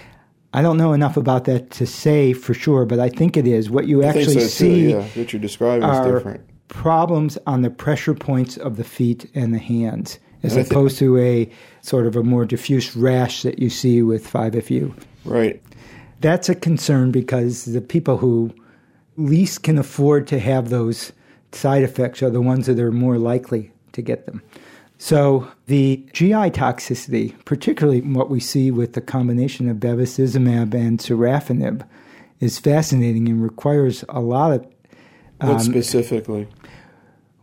[0.55, 3.69] I don't know enough about that to say for sure, but I think it is.
[3.69, 5.03] What you I actually so see yeah.
[5.03, 6.41] what you're describing are is different.
[6.69, 11.51] problems on the pressure points of the feet and the hands, as opposed to a
[11.83, 14.95] sort of a more diffuse rash that you see with 5FU.
[15.27, 15.62] Right.
[16.21, 18.55] That's a concern because the people who
[19.19, 21.12] least can afford to have those
[21.53, 24.41] side effects are the ones that are more likely to get them.
[24.99, 31.87] So the GI toxicity, particularly what we see with the combination of bevacizumab and sorafenib,
[32.41, 34.67] is fascinating and requires a lot of.
[35.41, 36.49] Um, what specifically?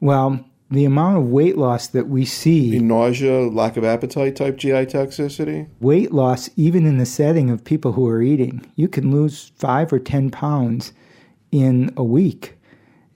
[0.02, 2.72] Well, the amount of weight loss that we see.
[2.72, 5.70] The nausea, lack of appetite type GI toxicity?
[5.80, 8.70] Weight loss, even in the setting of people who are eating.
[8.76, 10.92] You can lose five or 10 pounds
[11.52, 12.58] in a week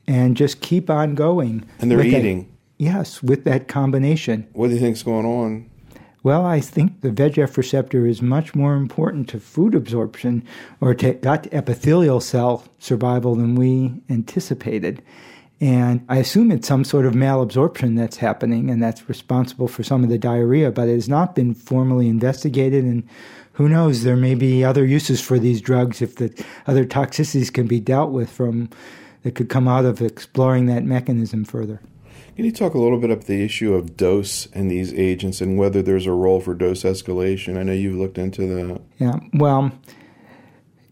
[0.07, 1.65] and just keep on going.
[1.79, 2.49] And they're eating.
[2.79, 4.47] Yes, with that combination.
[4.53, 5.69] What do you think's going on?
[6.23, 10.45] Well, I think the VEGF receptor is much more important to food absorption
[10.79, 15.01] or to gut epithelial cell survival than we anticipated.
[15.59, 20.05] And I assume it's some sort of malabsorption that's happening and that's responsible for some
[20.05, 22.85] of the diarrhea, but it has not been formally investigated.
[22.85, 23.05] And
[23.53, 27.67] who knows, there may be other uses for these drugs if the other toxicities can
[27.67, 28.69] be dealt with from
[29.23, 31.81] that could come out of exploring that mechanism further.
[32.39, 35.57] Can you talk a little bit about the issue of dose in these agents and
[35.57, 37.57] whether there's a role for dose escalation?
[37.57, 38.81] I know you've looked into that.
[38.97, 39.73] Yeah, well,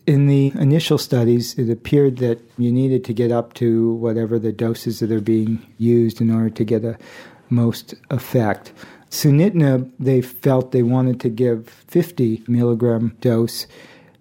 [0.05, 4.51] in the initial studies, it appeared that you needed to get up to whatever the
[4.51, 6.97] doses that are being used in order to get a
[7.49, 8.73] most effect.
[9.09, 13.67] Sunitinib, they felt they wanted to give 50 milligram dose,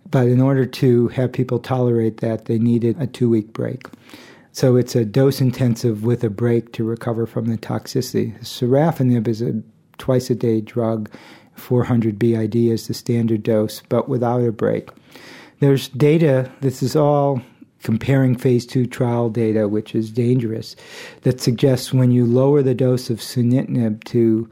[0.09, 3.89] but in order to have people tolerate that, they needed a two week break.
[4.57, 8.41] So it's a dose intensive with a break to recover from the toxicity.
[8.41, 9.63] Sorafenib is a
[9.99, 11.11] twice a day drug,
[11.57, 14.89] 400 BID is the standard dose, but without a break.
[15.61, 17.43] There's data, this is all
[17.83, 20.75] comparing phase two trial data, which is dangerous,
[21.21, 24.49] that suggests when you lower the dose of sunitinib to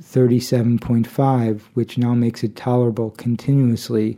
[0.00, 4.16] 37.5, which now makes it tolerable continuously,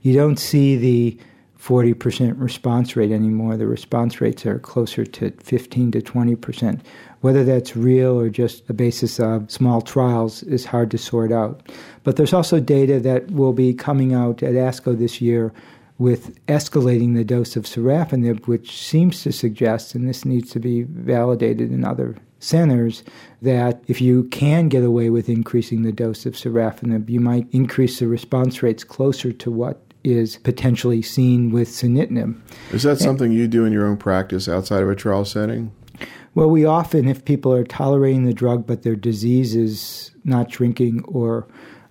[0.00, 1.18] you don't see the
[1.60, 3.56] 40% response rate anymore.
[3.56, 6.80] The response rates are closer to 15 to 20%.
[7.20, 11.68] Whether that's real or just a basis of small trials is hard to sort out.
[12.02, 15.52] But there's also data that will be coming out at ASCO this year
[15.98, 20.84] with escalating the dose of sorafenib, which seems to suggest, and this needs to be
[20.84, 23.04] validated in other centers,
[23.42, 27.98] that if you can get away with increasing the dose of sorafenib, you might increase
[27.98, 32.40] the response rates closer to what is potentially seen with sunitinib.
[32.72, 35.72] Is that something you do in your own practice outside of a trial setting?
[36.34, 41.04] Well, we often, if people are tolerating the drug but their disease is not shrinking
[41.04, 41.46] or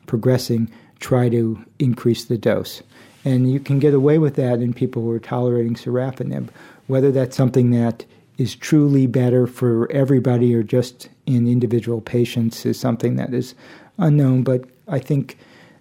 [0.05, 2.81] progressing, try to increase the dose.
[3.25, 6.49] And you can get away with that in people who are tolerating sorafenib.
[6.87, 8.05] Whether that's something that
[8.37, 13.53] is truly better for everybody or just in individual patients is something that is
[13.97, 15.37] unknown, but I think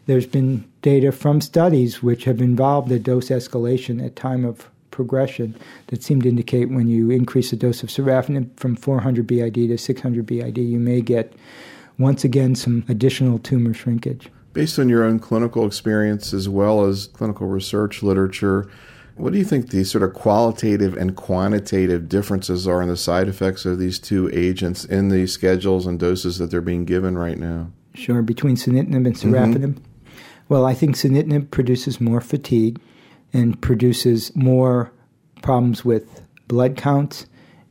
[0.06, 5.56] there's been data from studies which have involved a dose escalation at time of progression
[5.88, 9.78] that seem to indicate when you increase the dose of sorafenib from 400 BID to
[9.78, 11.32] 600 BID, you may get
[11.98, 14.28] once again some additional tumor shrinkage.
[14.52, 18.68] Based on your own clinical experience as well as clinical research literature,
[19.14, 23.28] what do you think the sort of qualitative and quantitative differences are in the side
[23.28, 27.38] effects of these two agents in the schedules and doses that they're being given right
[27.38, 27.70] now?
[27.94, 29.74] Sure, between sunitinib and sorafenib.
[29.74, 29.87] Mm-hmm.
[30.48, 32.80] Well, I think sunitinib produces more fatigue
[33.32, 34.90] and produces more
[35.42, 37.26] problems with blood counts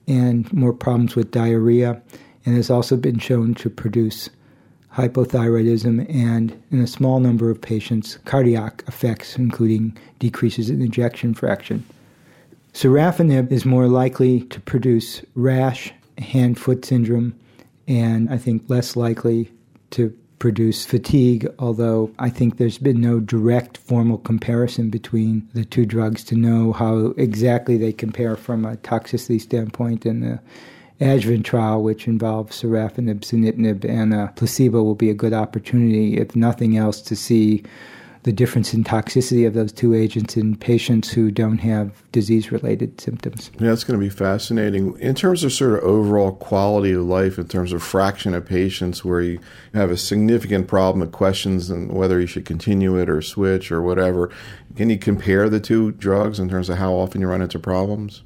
[0.07, 2.01] and more problems with diarrhea,
[2.45, 4.29] and has also been shown to produce
[4.93, 11.85] hypothyroidism and, in a small number of patients, cardiac effects, including decreases in ejection fraction.
[12.73, 17.37] Sorafenib is more likely to produce rash, hand foot syndrome,
[17.87, 19.51] and I think less likely
[19.91, 25.85] to produce fatigue, although I think there's been no direct formal comparison between the two
[25.85, 30.05] drugs to know how exactly they compare from a toxicity standpoint.
[30.05, 30.39] And the
[30.99, 36.35] adjuvant trial, which involves sorafenib, sunitinib, and a placebo, will be a good opportunity, if
[36.35, 37.63] nothing else, to see
[38.23, 42.99] the difference in toxicity of those two agents in patients who don't have disease related
[42.99, 43.51] symptoms.
[43.59, 44.97] Yeah, that's going to be fascinating.
[44.99, 49.05] In terms of sort of overall quality of life, in terms of fraction of patients
[49.05, 49.39] where you
[49.73, 53.81] have a significant problem that questions and whether you should continue it or switch or
[53.81, 54.31] whatever,
[54.75, 58.23] can you compare the two drugs in terms of how often you run into problems?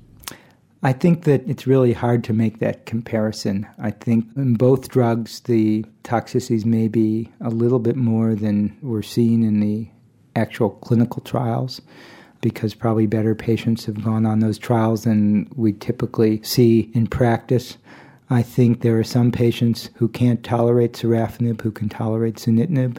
[0.83, 3.67] I think that it's really hard to make that comparison.
[3.77, 9.03] I think in both drugs, the toxicities may be a little bit more than we're
[9.03, 9.87] seeing in the
[10.35, 11.81] actual clinical trials
[12.41, 17.77] because probably better patients have gone on those trials than we typically see in practice.
[18.31, 22.97] I think there are some patients who can't tolerate sorafenib who can tolerate sunitinib,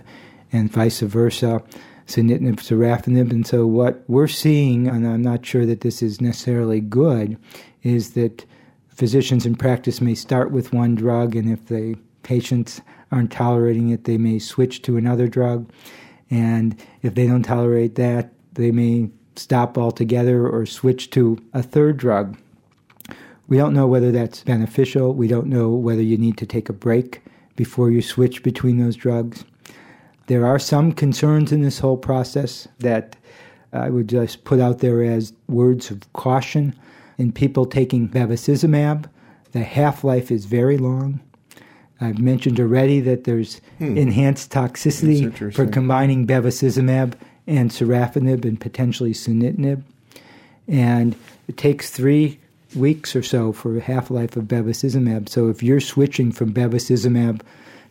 [0.52, 1.62] and vice versa
[2.06, 3.30] sunitinib, sorafenib.
[3.30, 7.36] And so what we're seeing, and I'm not sure that this is necessarily good,
[7.82, 8.44] is that
[8.88, 12.80] physicians in practice may start with one drug, and if the patients
[13.10, 15.70] aren't tolerating it, they may switch to another drug.
[16.30, 21.96] And if they don't tolerate that, they may stop altogether or switch to a third
[21.96, 22.38] drug.
[23.48, 25.14] We don't know whether that's beneficial.
[25.14, 27.22] We don't know whether you need to take a break
[27.56, 29.44] before you switch between those drugs.
[30.26, 33.16] There are some concerns in this whole process that
[33.72, 36.74] I would just put out there as words of caution.
[37.18, 39.06] In people taking bevacizumab,
[39.52, 41.20] the half life is very long.
[42.00, 43.96] I've mentioned already that there's hmm.
[43.96, 47.14] enhanced toxicity for combining bevacizumab
[47.46, 49.82] and sorafenib and potentially sunitinib.
[50.66, 51.14] And
[51.48, 52.38] it takes three
[52.74, 55.28] weeks or so for a half life of bevacizumab.
[55.28, 57.42] So if you're switching from bevacizumab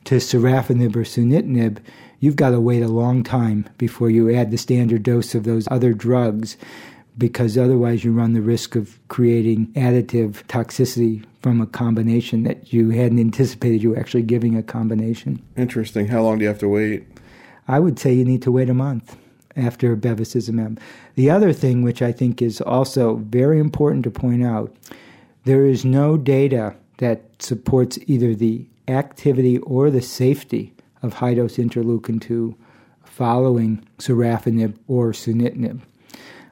[0.06, 1.78] to sorafenib or sunitinib,
[2.20, 5.68] you've got to wait a long time before you add the standard dose of those
[5.70, 6.58] other drugs
[7.18, 12.92] because otherwise you run the risk of creating additive toxicity from a combination that you
[12.92, 15.42] hadn't anticipated you were actually giving a combination.
[15.58, 16.08] Interesting.
[16.08, 17.06] How long do you have to wait?
[17.68, 19.18] I would say you need to wait a month
[19.56, 20.80] after bevacizumab.
[21.16, 24.76] The other thing, which I think is also very important to point out,
[25.44, 31.58] there is no data that supports either the activity or the safety of high dose
[31.58, 32.56] interleukin 2
[33.04, 35.82] following sorafenib or sunitinib.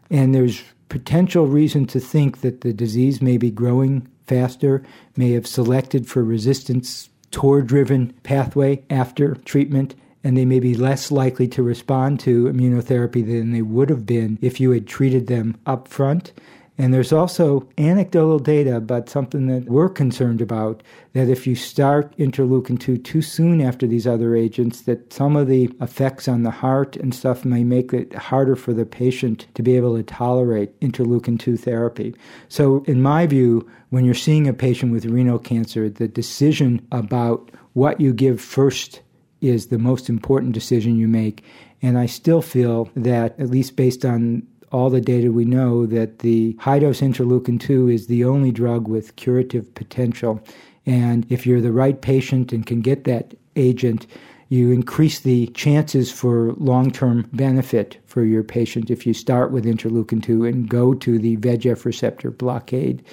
[0.10, 4.84] And there's potential reason to think that the disease may be growing faster,
[5.16, 11.12] may have selected for resistance TOR driven pathway after treatment, and they may be less
[11.12, 15.58] likely to respond to immunotherapy than they would have been if you had treated them
[15.66, 16.34] up front.
[16.80, 22.16] And there's also anecdotal data about something that we're concerned about that if you start
[22.18, 26.52] interleukin 2 too soon after these other agents, that some of the effects on the
[26.52, 30.80] heart and stuff may make it harder for the patient to be able to tolerate
[30.80, 32.16] interleukin 2 therapy.
[32.48, 37.52] So, in my view, when you're seeing a patient with renal cancer, the decision about
[37.74, 39.02] what you give first
[39.42, 41.44] is the most important decision you make.
[41.82, 46.20] And I still feel that, at least based on all the data we know that
[46.20, 50.42] the high dose interleukin 2 is the only drug with curative potential.
[50.86, 54.08] And if you're the right patient and can get that agent,
[54.50, 59.66] you increase the chances for long term benefit for your patient if you start with
[59.66, 63.04] interleukin 2 and go to the VEGF receptor blockade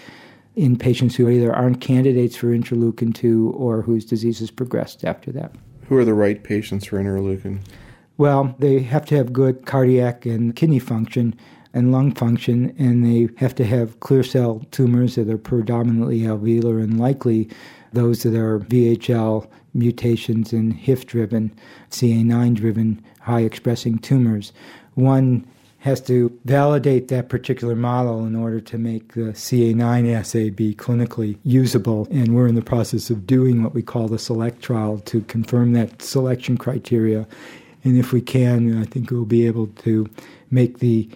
[0.54, 5.30] in patients who either aren't candidates for interleukin 2 or whose disease has progressed after
[5.32, 5.54] that.
[5.88, 7.61] Who are the right patients for interleukin?
[8.18, 11.34] Well, they have to have good cardiac and kidney function
[11.74, 16.82] and lung function, and they have to have clear cell tumors that are predominantly alveolar
[16.82, 17.50] and likely
[17.92, 21.54] those that are VHL mutations and HIF driven,
[21.90, 24.54] CA9 driven, high expressing tumors.
[24.94, 25.46] One
[25.80, 31.38] has to validate that particular model in order to make the CA9 assay be clinically
[31.44, 32.08] usable.
[32.10, 35.74] And we're in the process of doing what we call the SELECT trial to confirm
[35.74, 37.26] that selection criteria
[37.87, 40.09] and if we can, I think we'll be able to
[40.51, 41.09] make the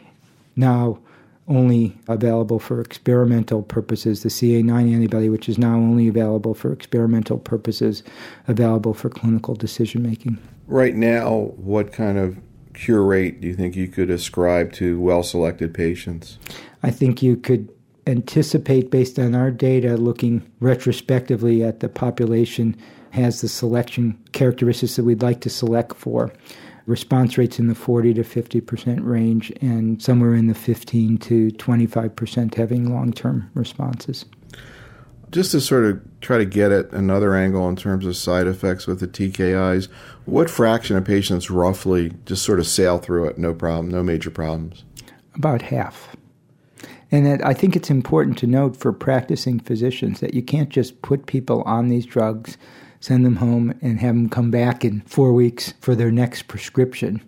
[0.54, 1.00] now
[1.48, 7.38] only available for experimental purposes, the CA9 antibody, which is now only available for experimental
[7.38, 8.04] purposes,
[8.46, 10.38] available for clinical decision making.
[10.68, 12.38] Right now, what kind of
[12.72, 16.38] cure rate do you think you could ascribe to well selected patients?
[16.84, 17.68] I think you could
[18.06, 22.76] anticipate, based on our data, looking retrospectively at the population
[23.10, 26.32] has the selection characteristics that we'd like to select for.
[26.86, 32.54] Response rates in the 40 to 50% range, and somewhere in the 15 to 25%
[32.54, 34.24] having long term responses.
[35.30, 38.86] Just to sort of try to get at another angle in terms of side effects
[38.88, 39.88] with the TKIs,
[40.24, 44.30] what fraction of patients roughly just sort of sail through it, no problem, no major
[44.30, 44.84] problems?
[45.36, 46.16] About half.
[47.12, 51.26] And I think it's important to note for practicing physicians that you can't just put
[51.26, 52.56] people on these drugs
[53.00, 57.20] send them home, and have them come back in four weeks for their next prescription.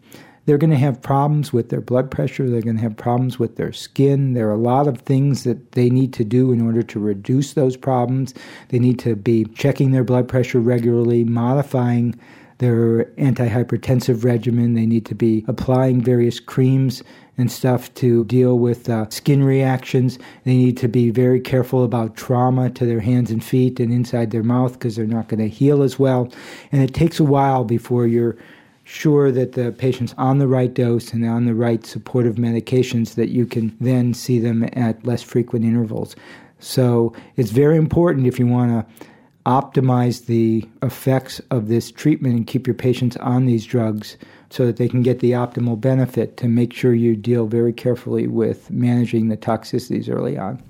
[0.44, 2.50] They're going to have problems with their blood pressure.
[2.50, 4.34] They're going to have problems with their skin.
[4.34, 7.52] There are a lot of things that they need to do in order to reduce
[7.52, 8.34] those problems.
[8.68, 12.18] They need to be checking their blood pressure regularly, modifying
[12.62, 14.74] their antihypertensive regimen.
[14.74, 17.02] They need to be applying various creams
[17.36, 20.16] and stuff to deal with uh, skin reactions.
[20.44, 24.30] They need to be very careful about trauma to their hands and feet and inside
[24.30, 26.32] their mouth because they're not going to heal as well.
[26.70, 28.36] And it takes a while before you're
[28.84, 33.30] sure that the patient's on the right dose and on the right supportive medications that
[33.30, 36.14] you can then see them at less frequent intervals.
[36.60, 39.04] So it's very important if you want to
[39.47, 44.16] optimize the effects of this treatment and keep your patients on these drugs
[44.51, 48.26] so that they can get the optimal benefit to make sure you deal very carefully
[48.26, 50.62] with managing the toxicities early on.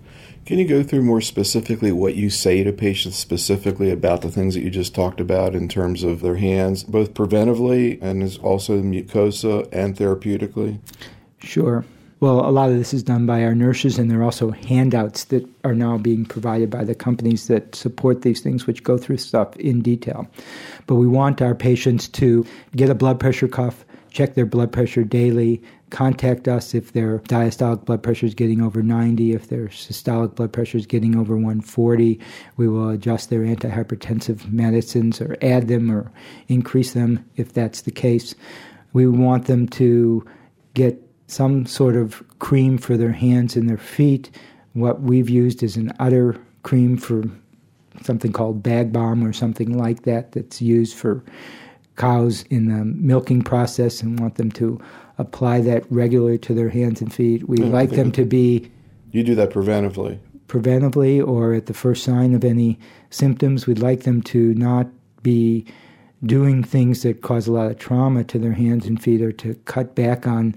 [0.45, 4.55] Can you go through more specifically what you say to patients specifically about the things
[4.55, 9.69] that you just talked about in terms of their hands, both preventively and also mucosa
[9.73, 10.81] and therapeutically?
[11.39, 11.85] Sure.
[12.23, 15.25] Well, a lot of this is done by our nurses, and there are also handouts
[15.25, 19.17] that are now being provided by the companies that support these things, which go through
[19.17, 20.29] stuff in detail.
[20.87, 22.47] But we want our patients to
[22.77, 25.61] get a blood pressure cuff, check their blood pressure daily,
[25.91, 30.53] contact us if their diastolic blood pressure is getting over 90, if their systolic blood
[30.53, 32.21] pressure is getting over 140.
[32.57, 36.13] We will adjust their antihypertensive medicines or add them or
[36.47, 38.37] increase them if that's the case.
[38.93, 40.25] We want them to
[40.75, 41.03] get
[41.33, 44.31] some sort of cream for their hands and their feet.
[44.75, 47.25] What we've used is an udder cream for
[48.03, 51.23] something called bag balm or something like that that's used for
[51.97, 54.81] cows in the milking process and want them to
[55.19, 57.49] apply that regularly to their hands and feet.
[57.49, 57.71] We mm-hmm.
[57.71, 58.71] like them to be.
[59.11, 60.19] You do that preventively.
[60.49, 62.79] Preventively or at the first sign of any
[63.11, 63.67] symptoms.
[63.67, 64.87] We'd like them to not
[65.23, 65.67] be
[66.25, 69.55] doing things that cause a lot of trauma to their hands and feet or to
[69.65, 70.55] cut back on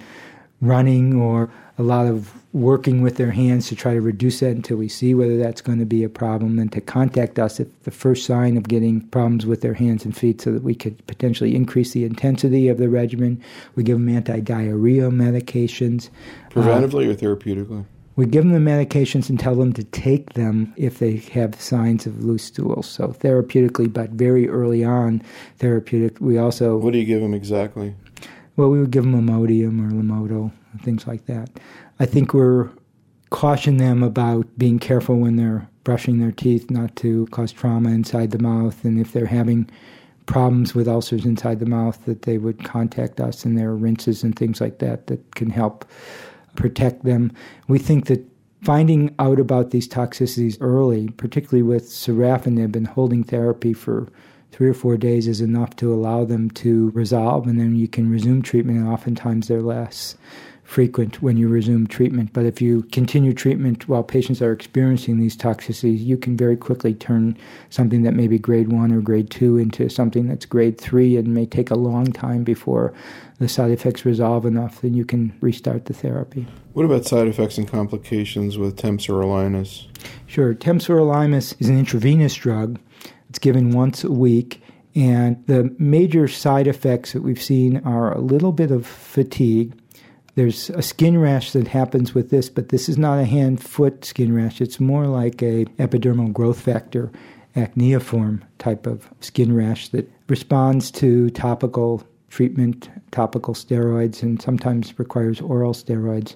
[0.62, 4.78] running or a lot of working with their hands to try to reduce that until
[4.78, 7.92] we see whether that's going to be a problem and to contact us if the
[7.92, 11.54] first sign of getting problems with their hands and feet so that we could potentially
[11.54, 13.42] increase the intensity of the regimen.
[13.76, 16.10] We give them anti-diarrhea medications.
[16.50, 17.86] Preventively uh, or therapeutically?
[18.16, 22.06] We give them the medications and tell them to take them if they have signs
[22.06, 22.88] of loose stools.
[22.88, 25.22] So therapeutically, but very early on,
[25.58, 26.22] therapeutic.
[26.22, 26.78] We also.
[26.78, 27.94] What do you give them exactly?
[28.56, 30.52] Well, we would give them Imodium or Lomotil,
[30.82, 31.50] things like that.
[32.00, 32.70] I think we're
[33.30, 38.32] caution them about being careful when they're brushing their teeth not to cause trauma inside
[38.32, 39.70] the mouth and if they're having
[40.26, 44.24] problems with ulcers inside the mouth that they would contact us and there are rinses
[44.24, 45.86] and things like that that can help
[46.56, 47.32] protect them.
[47.68, 48.26] We think that
[48.64, 54.08] finding out about these toxicities early, particularly with sorafenib and holding therapy for
[54.56, 58.10] three or four days is enough to allow them to resolve and then you can
[58.10, 60.16] resume treatment and oftentimes they're less
[60.64, 62.32] frequent when you resume treatment.
[62.32, 66.94] But if you continue treatment while patients are experiencing these toxicities, you can very quickly
[66.94, 67.38] turn
[67.70, 71.34] something that may be grade one or grade two into something that's grade three and
[71.34, 72.94] may take a long time before
[73.40, 76.48] the side effects resolve enough that you can restart the therapy.
[76.72, 79.88] What about side effects and complications with temsirolimus?
[80.28, 80.56] Sure.
[80.56, 82.80] Temsirolimus is an intravenous drug.
[83.36, 84.62] It's given once a week.
[84.96, 89.74] And the major side effects that we've seen are a little bit of fatigue,
[90.36, 94.06] there's a skin rash that happens with this, but this is not a hand foot
[94.06, 94.62] skin rash.
[94.62, 97.12] It's more like a epidermal growth factor
[97.58, 105.42] acneiform type of skin rash that responds to topical treatment, topical steroids, and sometimes requires
[105.42, 106.36] oral steroids.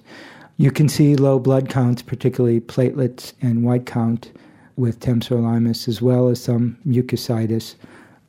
[0.58, 4.32] You can see low blood counts, particularly platelets and white count,
[4.80, 7.74] with temsirolimus, as well as some mucositis.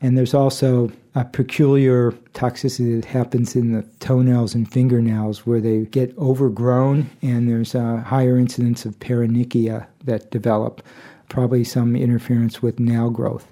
[0.01, 5.85] And there's also a peculiar toxicity that happens in the toenails and fingernails where they
[5.85, 10.81] get overgrown, and there's a higher incidence of paronychia that develop,
[11.29, 13.47] probably some interference with nail growth.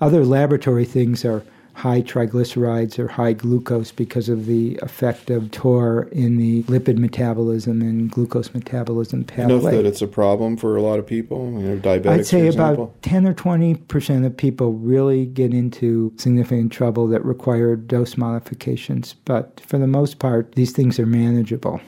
[0.00, 1.42] Other laboratory things are
[1.74, 7.82] high triglycerides or high glucose because of the effect of TOR in the lipid metabolism
[7.82, 9.54] and glucose metabolism pathway.
[9.54, 12.10] Enough that it's a problem for a lot of people, you know, diabetics.
[12.10, 17.24] I'd say about 10 or 20 percent of people really get into significant trouble that
[17.24, 19.14] require dose modifications.
[19.24, 21.80] But for the most part, these things are manageable.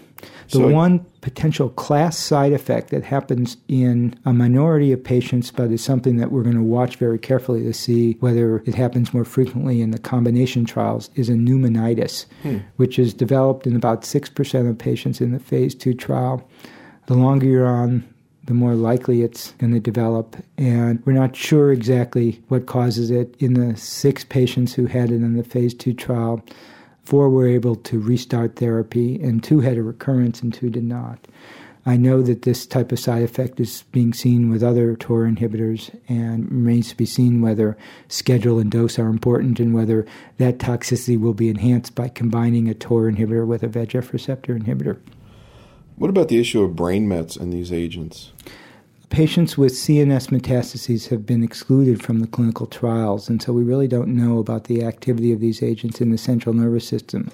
[0.50, 5.72] The so, one potential class side effect that happens in a minority of patients, but
[5.72, 9.24] is something that we're going to watch very carefully to see whether it happens more
[9.24, 12.58] frequently in the combination trials, is a pneumonitis, hmm.
[12.76, 16.48] which is developed in about 6% of patients in the phase two trial.
[17.06, 18.08] The longer you're on,
[18.44, 20.36] the more likely it's going to develop.
[20.56, 23.34] And we're not sure exactly what causes it.
[23.40, 26.44] In the six patients who had it in the phase two trial,
[27.06, 31.28] Four were able to restart therapy, and two had a recurrence, and two did not.
[31.88, 35.96] I know that this type of side effect is being seen with other TOR inhibitors
[36.08, 37.78] and remains to be seen whether
[38.08, 40.04] schedule and dose are important and whether
[40.38, 44.98] that toxicity will be enhanced by combining a TOR inhibitor with a VEGF receptor inhibitor.
[45.94, 48.32] What about the issue of brain mets and these agents?
[49.08, 53.88] Patients with CNS metastases have been excluded from the clinical trials, and so we really
[53.88, 57.30] don't know about the activity of these agents in the central nervous system.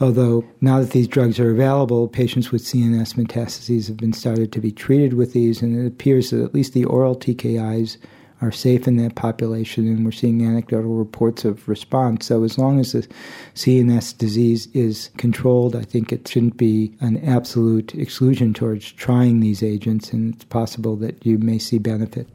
[0.00, 4.60] Although now that these drugs are available, patients with CNS metastases have been started to
[4.60, 7.96] be treated with these, and it appears that at least the oral TKIs
[8.44, 12.26] are safe in that population, and we're seeing anecdotal reports of response.
[12.26, 13.08] So, as long as the
[13.54, 19.62] CNS disease is controlled, I think it shouldn't be an absolute exclusion towards trying these
[19.62, 22.28] agents, and it's possible that you may see benefit.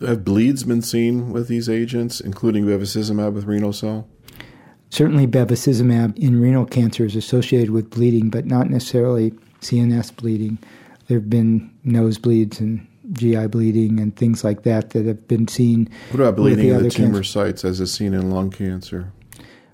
[0.00, 4.06] Have bleeds been seen with these agents, including bevacizumab with renal cell?
[4.90, 10.58] Certainly, bevacizumab in renal cancer is associated with bleeding, but not necessarily CNS bleeding.
[11.08, 15.88] There have been nosebleeds and GI bleeding and things like that that have been seen.
[16.10, 17.24] What about bleeding in the tumor cancer.
[17.24, 19.12] sites as is seen in lung cancer?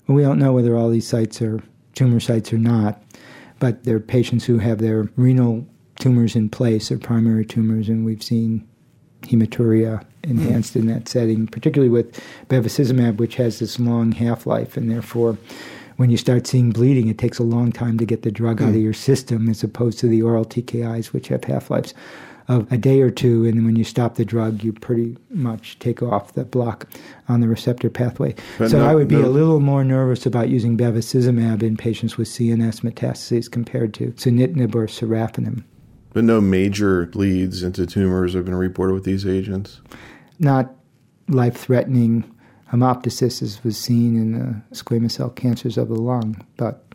[0.07, 1.61] Well, we don't know whether all these sites are
[1.93, 3.01] tumor sites or not,
[3.59, 5.67] but there are patients who have their renal
[5.99, 8.67] tumors in place, their primary tumors, and we've seen
[9.21, 10.81] hematuria enhanced mm.
[10.81, 15.37] in that setting, particularly with bevacizumab, which has this long half life, and therefore
[15.97, 18.63] when you start seeing bleeding, it takes a long time to get the drug mm.
[18.63, 18.81] out of hmm.
[18.81, 21.93] your system as opposed to the oral TKIs, which have half lives
[22.47, 26.03] of a day or two, and when you stop the drug, you pretty much take
[26.03, 26.87] off the block
[27.27, 28.35] on the receptor pathway.
[28.57, 29.25] But so no, I would be no.
[29.25, 34.75] a little more nervous about using bevacizumab in patients with CNS metastases compared to sunitinib
[34.75, 35.63] or sorafenib.
[36.13, 39.81] But no major bleeds into tumors have been reported with these agents?
[40.39, 40.73] Not
[41.27, 42.23] life threatening
[42.71, 46.85] hemoptysis was seen in the squamous cell cancers of the lung, but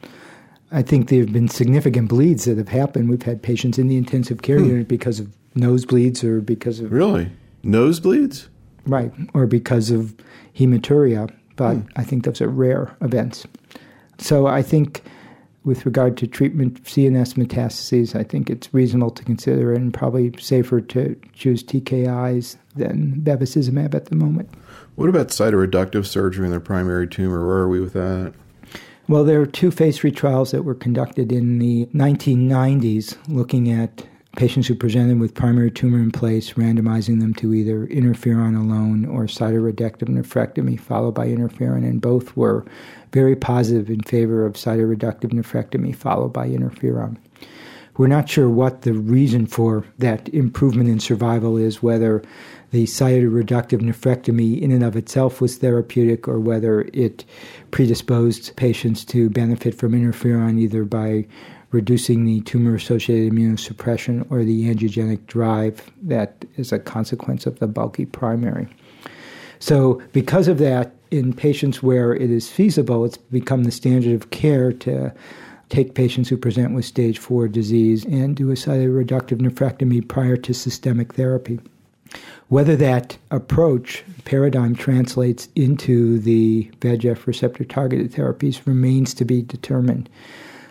[0.73, 3.11] I think there have been significant bleeds that have happened.
[3.11, 4.67] We've had patients in the intensive care hmm.
[4.67, 6.93] unit because of nosebleeds or because of.
[6.93, 7.31] Really?
[7.65, 8.49] Nosebleeds?
[8.87, 10.15] Right, or because of
[10.57, 11.89] hematuria, but hmm.
[11.97, 13.47] I think those are rare events.
[14.19, 15.03] So I think
[15.65, 20.33] with regard to treatment of CNS metastases, I think it's reasonable to consider and probably
[20.39, 24.49] safer to choose TKIs than bevacizumab at the moment.
[24.95, 27.47] What about cytoreductive surgery in the primary tumor?
[27.47, 28.33] Where are we with that?
[29.09, 34.07] Well, there are two phase three trials that were conducted in the 1990s looking at
[34.41, 39.25] patients who presented with primary tumor in place, randomizing them to either interferon alone or
[39.25, 42.65] cytoreductive nephrectomy followed by interferon, and both were
[43.13, 47.19] very positive in favor of cytoreductive nephrectomy followed by interferon.
[47.99, 52.23] We're not sure what the reason for that improvement in survival is, whether
[52.71, 57.27] the cytoreductive nephrectomy in and of itself was therapeutic or whether it
[57.73, 61.27] predisposed patients to benefit from interferon either by
[61.71, 67.69] reducing the tumor associated immunosuppression or the angiogenic drive that is a consequence of the
[67.69, 68.69] bulky primary.
[69.61, 74.31] So, because of that, in patients where it is feasible, it's become the standard of
[74.31, 75.13] care to
[75.69, 80.53] take patients who present with stage four disease and do a cytoreductive nephrectomy prior to
[80.53, 81.61] systemic therapy.
[82.49, 90.09] Whether that approach paradigm translates into the VEGF receptor targeted therapies remains to be determined.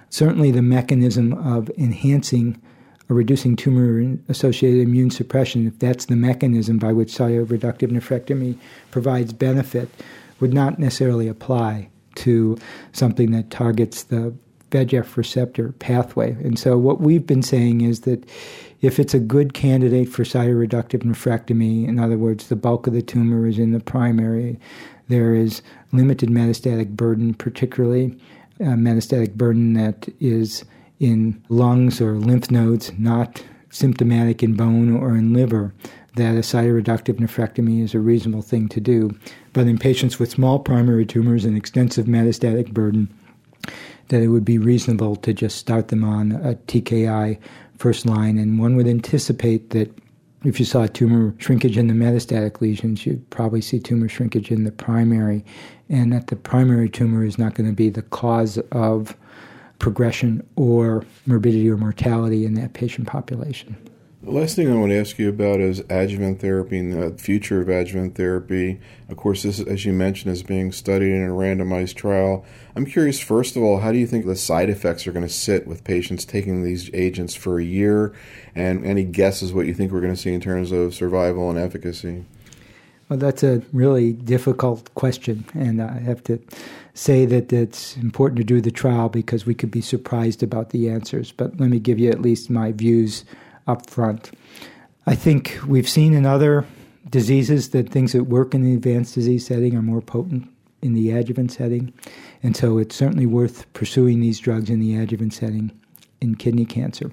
[0.10, 2.62] Certainly, the mechanism of enhancing
[3.10, 8.58] or reducing tumor associated immune suppression, if that's the mechanism by which cytoreductive nephrectomy
[8.92, 9.90] provides benefit,
[10.40, 12.58] would not necessarily apply to
[12.92, 14.34] something that targets the
[14.72, 16.34] VEGF receptor pathway.
[16.44, 18.24] And so, what we've been saying is that
[18.82, 23.02] if it's a good candidate for cytoreductive nephrectomy, in other words, the bulk of the
[23.02, 24.60] tumor is in the primary,
[25.08, 28.18] there is limited metastatic burden, particularly
[28.60, 30.66] metastatic burden that is
[31.00, 35.74] in lungs or lymph nodes, not symptomatic in bone or in liver,
[36.16, 39.18] that a cytoreductive nephrectomy is a reasonable thing to do.
[39.54, 43.14] But in patients with small primary tumors and extensive metastatic burden,
[44.10, 47.40] that it would be reasonable to just start them on a TKI
[47.78, 49.96] first line, and one would anticipate that
[50.44, 54.64] if you saw tumor shrinkage in the metastatic lesions, you'd probably see tumor shrinkage in
[54.64, 55.44] the primary,
[55.90, 59.16] and that the primary tumor is not going to be the cause of
[59.80, 63.76] progression or morbidity or mortality in that patient population.
[64.30, 67.64] The last thing I want to ask you about is adjuvant therapy and the future
[67.64, 68.80] of adjuvant therapy.
[69.10, 72.46] Of course, this, as you mentioned, is being studied in a randomized trial.
[72.76, 75.34] I'm curious, first of all, how do you think the side effects are going to
[75.34, 78.14] sit with patients taking these agents for a year?
[78.54, 81.58] And any guesses what you think we're going to see in terms of survival and
[81.58, 82.24] efficacy?
[83.10, 86.40] Well, that's a really difficult question, and I have to
[86.94, 90.88] say that it's important to do the trial because we could be surprised about the
[90.88, 91.32] answers.
[91.32, 93.26] But let me give you at least my views
[93.70, 94.32] up front.
[95.06, 96.66] I think we've seen in other
[97.10, 100.50] diseases that things that work in the advanced disease setting are more potent
[100.82, 101.94] in the adjuvant setting.
[102.44, 105.72] And so it's certainly worth pursuing these drugs in the adjuvant setting
[106.22, 107.12] in kidney cancer.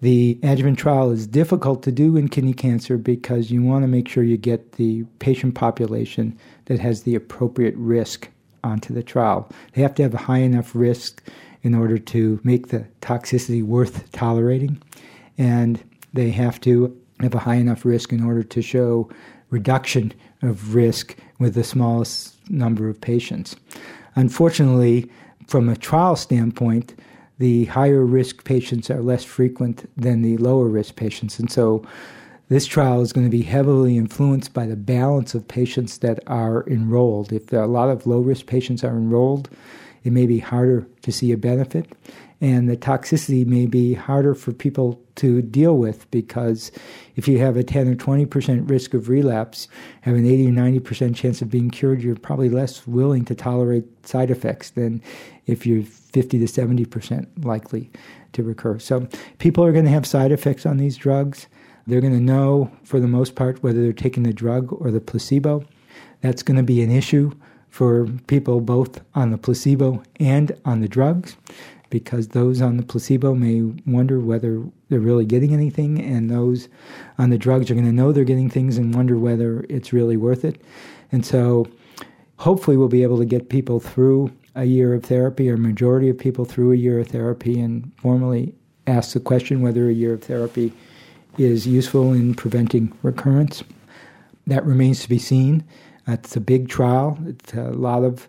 [0.00, 4.08] The adjuvant trial is difficult to do in kidney cancer because you want to make
[4.08, 8.28] sure you get the patient population that has the appropriate risk
[8.62, 9.50] onto the trial.
[9.72, 11.22] They have to have a high enough risk
[11.62, 14.80] in order to make the toxicity worth tolerating
[15.38, 15.82] and
[16.12, 19.08] they have to have a high enough risk in order to show
[19.50, 20.12] reduction
[20.42, 23.56] of risk with the smallest number of patients.
[24.14, 25.10] Unfortunately,
[25.46, 26.94] from a trial standpoint,
[27.38, 31.38] the higher risk patients are less frequent than the lower risk patients.
[31.38, 31.86] And so
[32.48, 36.66] this trial is going to be heavily influenced by the balance of patients that are
[36.66, 37.32] enrolled.
[37.32, 39.48] If a lot of low risk patients are enrolled,
[40.02, 41.92] it may be harder to see a benefit
[42.40, 46.70] and the toxicity may be harder for people to deal with because
[47.16, 49.66] if you have a 10 or 20% risk of relapse,
[50.02, 53.84] have an 80 or 90% chance of being cured, you're probably less willing to tolerate
[54.06, 55.02] side effects than
[55.46, 57.90] if you're 50 to 70% likely
[58.32, 58.78] to recur.
[58.78, 59.08] So
[59.38, 61.48] people are going to have side effects on these drugs.
[61.88, 65.00] They're going to know, for the most part, whether they're taking the drug or the
[65.00, 65.64] placebo.
[66.20, 67.32] That's going to be an issue
[67.70, 71.36] for people both on the placebo and on the drugs.
[71.90, 76.68] Because those on the placebo may wonder whether they're really getting anything, and those
[77.18, 80.16] on the drugs are going to know they're getting things and wonder whether it's really
[80.16, 80.60] worth it.
[81.12, 81.66] And so,
[82.36, 86.18] hopefully, we'll be able to get people through a year of therapy, or majority of
[86.18, 88.54] people through a year of therapy, and formally
[88.86, 90.72] ask the question whether a year of therapy
[91.36, 93.62] is useful in preventing recurrence.
[94.46, 95.64] That remains to be seen.
[96.06, 97.18] It's a big trial.
[97.26, 98.28] It's a lot of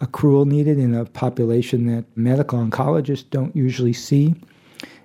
[0.00, 4.34] accrual needed in a population that medical oncologists don't usually see.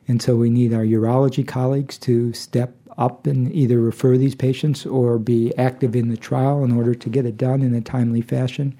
[0.07, 4.85] And so we need our urology colleagues to step up and either refer these patients
[4.85, 8.21] or be active in the trial in order to get it done in a timely
[8.21, 8.77] fashion.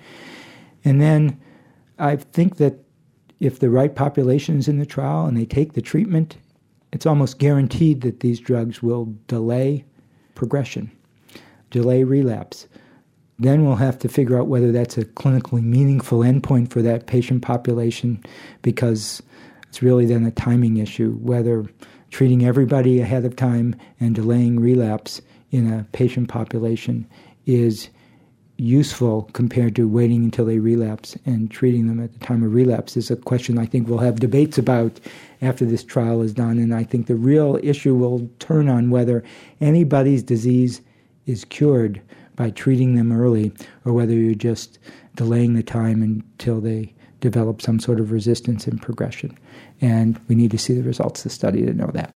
[0.86, 1.40] And then
[1.98, 2.80] I think that
[3.40, 6.38] if the right population is in the trial and they take the treatment,
[6.92, 9.84] it's almost guaranteed that these drugs will delay
[10.36, 10.92] progression,
[11.72, 12.68] delay relapse.
[13.44, 17.42] Then we'll have to figure out whether that's a clinically meaningful endpoint for that patient
[17.42, 18.24] population
[18.62, 19.22] because
[19.68, 21.66] it's really then a timing issue whether
[22.10, 25.22] treating everybody ahead of time and delaying relapse
[25.52, 27.08] in a patient population
[27.46, 27.90] is
[28.58, 32.96] useful compared to waiting until they relapse and treating them at the time of relapse
[32.96, 35.00] is a question I think we'll have debates about
[35.42, 36.60] after this trial is done.
[36.60, 39.24] And I think the real issue will turn on whether
[39.60, 40.82] anybody's disease
[41.26, 42.02] is cured
[42.36, 43.52] by treating them early
[43.86, 44.80] or whether you're just
[45.16, 49.38] delaying the time until they develop some sort of resistance and progression.
[49.82, 52.12] And we need to see the results of the study to know that.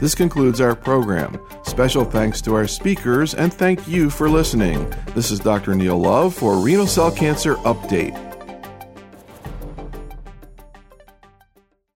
[0.00, 1.40] This concludes our program.
[1.64, 4.92] Special thanks to our speakers and thank you for listening.
[5.14, 5.74] This is Dr.
[5.74, 8.33] Neil Love for Renal Cell Cancer Update.